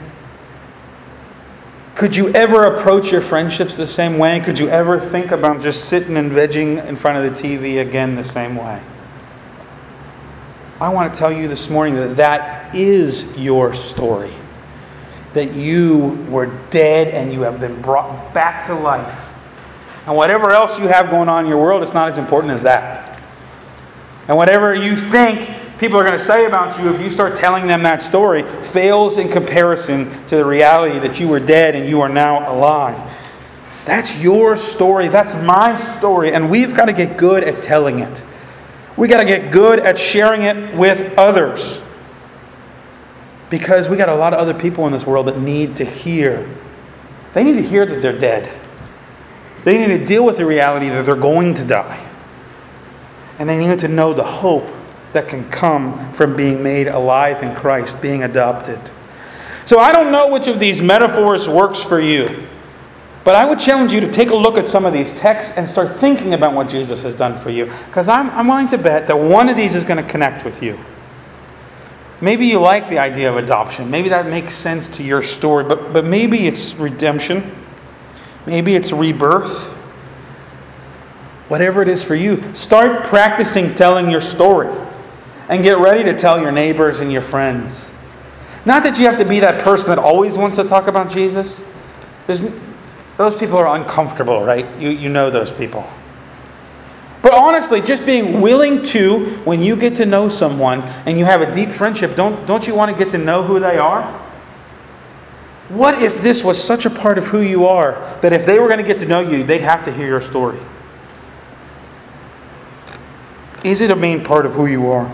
Could 1.95 2.15
you 2.15 2.29
ever 2.29 2.63
approach 2.63 3.12
your 3.12 3.21
friendships 3.21 3.77
the 3.77 3.86
same 3.86 4.17
way? 4.17 4.39
Could 4.39 4.58
you 4.58 4.67
ever 4.69 4.99
think 4.99 5.32
about 5.32 5.62
just 5.62 5.86
sitting 5.86 6.17
and 6.17 6.32
vegging 6.32 6.84
in 6.88 6.95
front 6.95 7.17
of 7.17 7.23
the 7.23 7.29
TV 7.29 7.82
again 7.82 8.15
the 8.15 8.23
same 8.23 8.56
way? 8.56 8.82
I 10.83 10.89
want 10.89 11.13
to 11.13 11.17
tell 11.17 11.31
you 11.31 11.47
this 11.47 11.69
morning 11.69 11.95
that 11.95 12.17
that 12.17 12.75
is 12.75 13.37
your 13.37 13.73
story. 13.73 14.31
That 15.31 15.53
you 15.53 16.27
were 16.29 16.47
dead 16.71 17.07
and 17.07 17.31
you 17.31 17.43
have 17.43 17.61
been 17.61 17.81
brought 17.81 18.33
back 18.33 18.67
to 18.67 18.75
life. 18.75 19.17
And 20.05 20.17
whatever 20.17 20.51
else 20.51 20.77
you 20.77 20.89
have 20.89 21.09
going 21.09 21.29
on 21.29 21.45
in 21.45 21.49
your 21.49 21.61
world, 21.61 21.83
it's 21.83 21.93
not 21.93 22.09
as 22.09 22.17
important 22.17 22.51
as 22.51 22.63
that. 22.63 23.17
And 24.27 24.35
whatever 24.35 24.75
you 24.75 24.97
think 24.97 25.49
people 25.79 25.97
are 25.97 26.03
going 26.03 26.19
to 26.19 26.25
say 26.25 26.47
about 26.47 26.77
you 26.77 26.93
if 26.93 26.99
you 26.99 27.09
start 27.11 27.37
telling 27.37 27.65
them 27.65 27.83
that 27.83 28.01
story 28.01 28.43
fails 28.43 29.17
in 29.17 29.29
comparison 29.29 30.11
to 30.25 30.35
the 30.35 30.43
reality 30.43 30.99
that 30.99 31.17
you 31.17 31.29
were 31.29 31.39
dead 31.39 31.77
and 31.77 31.87
you 31.87 32.01
are 32.01 32.09
now 32.09 32.53
alive. 32.53 32.99
That's 33.85 34.21
your 34.21 34.57
story. 34.57 35.07
That's 35.07 35.33
my 35.45 35.77
story. 35.97 36.33
And 36.33 36.51
we've 36.51 36.75
got 36.75 36.85
to 36.87 36.93
get 36.93 37.15
good 37.15 37.45
at 37.45 37.63
telling 37.63 37.99
it. 37.99 38.21
We 38.95 39.08
got 39.08 39.19
to 39.19 39.25
get 39.25 39.51
good 39.51 39.79
at 39.79 39.97
sharing 39.97 40.43
it 40.43 40.75
with 40.75 41.17
others. 41.17 41.82
Because 43.49 43.89
we 43.89 43.97
got 43.97 44.10
a 44.10 44.15
lot 44.15 44.34
of 44.34 44.39
other 44.39 44.53
people 44.53 44.86
in 44.86 44.91
this 44.91 45.06
world 45.06 45.27
that 45.27 45.39
need 45.39 45.75
to 45.77 45.86
hear. 45.86 46.47
They 47.34 47.43
need 47.43 47.53
to 47.53 47.63
hear 47.63 47.86
that 47.86 48.01
they're 48.01 48.17
dead. 48.17 48.51
They 49.63 49.77
need 49.77 49.97
to 49.97 50.06
deal 50.06 50.25
with 50.25 50.38
the 50.38 50.45
reality 50.45 50.89
that 50.89 51.06
they're 51.06 51.15
going 51.15 51.53
to 51.56 51.65
die. 51.65 52.08
And 53.39 53.49
they 53.49 53.58
need 53.65 53.79
to 53.79 53.88
know 53.88 54.13
the 54.13 54.23
hope 54.23 54.69
that 55.13 55.27
can 55.27 55.49
come 55.49 56.12
from 56.13 56.36
being 56.36 56.62
made 56.62 56.88
alive 56.88 57.41
in 57.43 57.56
Christ, 57.56 58.01
being 58.01 58.23
adopted. 58.23 58.79
So 59.65 59.79
I 59.79 59.91
don't 59.91 60.12
know 60.12 60.29
which 60.29 60.47
of 60.47 60.60
these 60.60 60.82
metaphors 60.82 61.47
works 61.47 61.82
for 61.82 61.99
you. 61.99 62.47
But 63.23 63.36
I 63.36 63.45
would 63.45 63.59
challenge 63.59 63.93
you 63.93 64.01
to 64.01 64.12
take 64.12 64.31
a 64.31 64.36
look 64.36 64.57
at 64.57 64.67
some 64.67 64.86
of 64.86 64.91
these 64.91 65.17
texts 65.17 65.57
and 65.57 65.67
start 65.67 65.95
thinking 65.97 66.33
about 66.33 66.53
what 66.53 66.67
Jesus 66.67 67.01
has 67.03 67.15
done 67.15 67.38
for 67.38 67.49
you. 67.49 67.65
Because 67.88 68.09
I'm, 68.09 68.29
I'm 68.31 68.47
willing 68.47 68.67
to 68.69 68.77
bet 68.77 69.07
that 69.07 69.17
one 69.17 69.47
of 69.47 69.55
these 69.55 69.75
is 69.75 69.83
going 69.83 70.03
to 70.03 70.09
connect 70.09 70.43
with 70.43 70.62
you. 70.62 70.77
Maybe 72.19 72.45
you 72.45 72.59
like 72.59 72.89
the 72.89 72.99
idea 72.99 73.29
of 73.29 73.38
adoption. 73.38 73.89
Maybe 73.89 74.09
that 74.09 74.27
makes 74.27 74.55
sense 74.55 74.89
to 74.97 75.03
your 75.03 75.21
story. 75.21 75.63
But, 75.63 75.93
but 75.93 76.05
maybe 76.05 76.47
it's 76.47 76.73
redemption. 76.75 77.43
Maybe 78.45 78.75
it's 78.75 78.91
rebirth. 78.91 79.71
Whatever 81.47 81.81
it 81.81 81.88
is 81.88 82.03
for 82.03 82.15
you, 82.15 82.53
start 82.53 83.03
practicing 83.05 83.75
telling 83.75 84.09
your 84.09 84.21
story. 84.21 84.73
And 85.49 85.63
get 85.63 85.77
ready 85.77 86.03
to 86.05 86.17
tell 86.17 86.41
your 86.41 86.51
neighbors 86.51 86.99
and 86.99 87.12
your 87.12 87.21
friends. 87.21 87.93
Not 88.65 88.83
that 88.83 88.97
you 88.97 89.05
have 89.05 89.17
to 89.17 89.25
be 89.25 89.41
that 89.41 89.62
person 89.63 89.89
that 89.89 89.99
always 89.99 90.38
wants 90.38 90.55
to 90.57 90.63
talk 90.63 90.88
about 90.88 91.12
Jesus. 91.12 91.63
There's, 92.27 92.41
those 93.17 93.36
people 93.36 93.58
are 93.58 93.76
uncomfortable, 93.76 94.43
right? 94.43 94.65
You, 94.80 94.89
you 94.89 95.10
know 95.10 95.30
those 95.30 95.52
people. 95.52 95.88
But 97.21 97.34
honestly, 97.34 97.80
just 97.82 98.06
being 98.06 98.41
willing 98.41 98.84
to, 98.88 99.26
when 99.45 99.62
you 99.62 99.78
get 99.78 99.95
to 99.97 100.06
know 100.06 100.28
someone 100.28 100.82
and 101.06 101.17
you 101.17 101.23
have 101.23 101.41
a 101.41 101.56
deep 101.56 101.69
friendship, 101.69 102.15
don't, 102.15 102.45
don't 102.45 102.67
you 102.67 102.76
want 102.76 102.95
to 102.95 103.04
get 103.04 103.12
to 103.12 103.17
know 103.17 103.43
who 103.43 103.60
they 103.60 103.78
are? 103.78 104.04
What 105.69 106.02
if 106.02 106.21
this 106.21 106.43
was 106.43 106.62
such 106.62 106.86
a 106.86 106.89
part 106.89 107.17
of 107.17 107.28
who 107.28 107.39
you 107.39 107.65
are 107.65 107.93
that 108.21 108.34
if 108.34 108.45
they 108.45 108.60
were 108.60 108.67
going 108.67 108.80
to 108.80 108.86
get 108.86 108.99
to 108.99 109.06
know 109.06 109.21
you, 109.21 109.43
they'd 109.43 109.62
have 109.62 109.86
to 109.86 109.93
hear 109.93 110.06
your 110.06 110.21
story? 110.21 110.60
Is 113.63 113.80
it 113.80 113.89
a 113.89 113.95
main 113.95 114.23
part 114.23 114.45
of 114.45 114.56
who 114.56 114.65
you 114.65 114.91
are? 114.91 115.10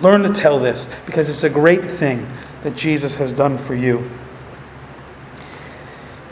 Learn 0.00 0.24
to 0.24 0.30
tell 0.30 0.58
this 0.58 0.88
because 1.06 1.28
it's 1.28 1.44
a 1.44 1.50
great 1.50 1.84
thing 1.84 2.26
that 2.64 2.74
Jesus 2.74 3.14
has 3.16 3.32
done 3.32 3.56
for 3.56 3.76
you. 3.76 4.10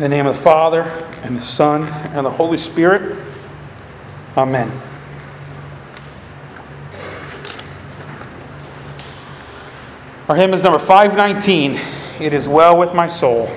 In 0.01 0.05
the 0.05 0.17
name 0.17 0.25
of 0.25 0.35
the 0.35 0.43
Father, 0.43 0.85
and 1.25 1.37
the 1.37 1.43
Son, 1.43 1.83
and 2.15 2.25
the 2.25 2.31
Holy 2.31 2.57
Spirit. 2.57 3.19
Amen. 4.35 4.73
Our 10.27 10.37
hymn 10.37 10.55
is 10.55 10.65
number 10.65 10.79
519. 10.79 11.79
It 12.19 12.33
is 12.33 12.49
well 12.49 12.79
with 12.79 12.95
my 12.95 13.07
soul. 13.07 13.51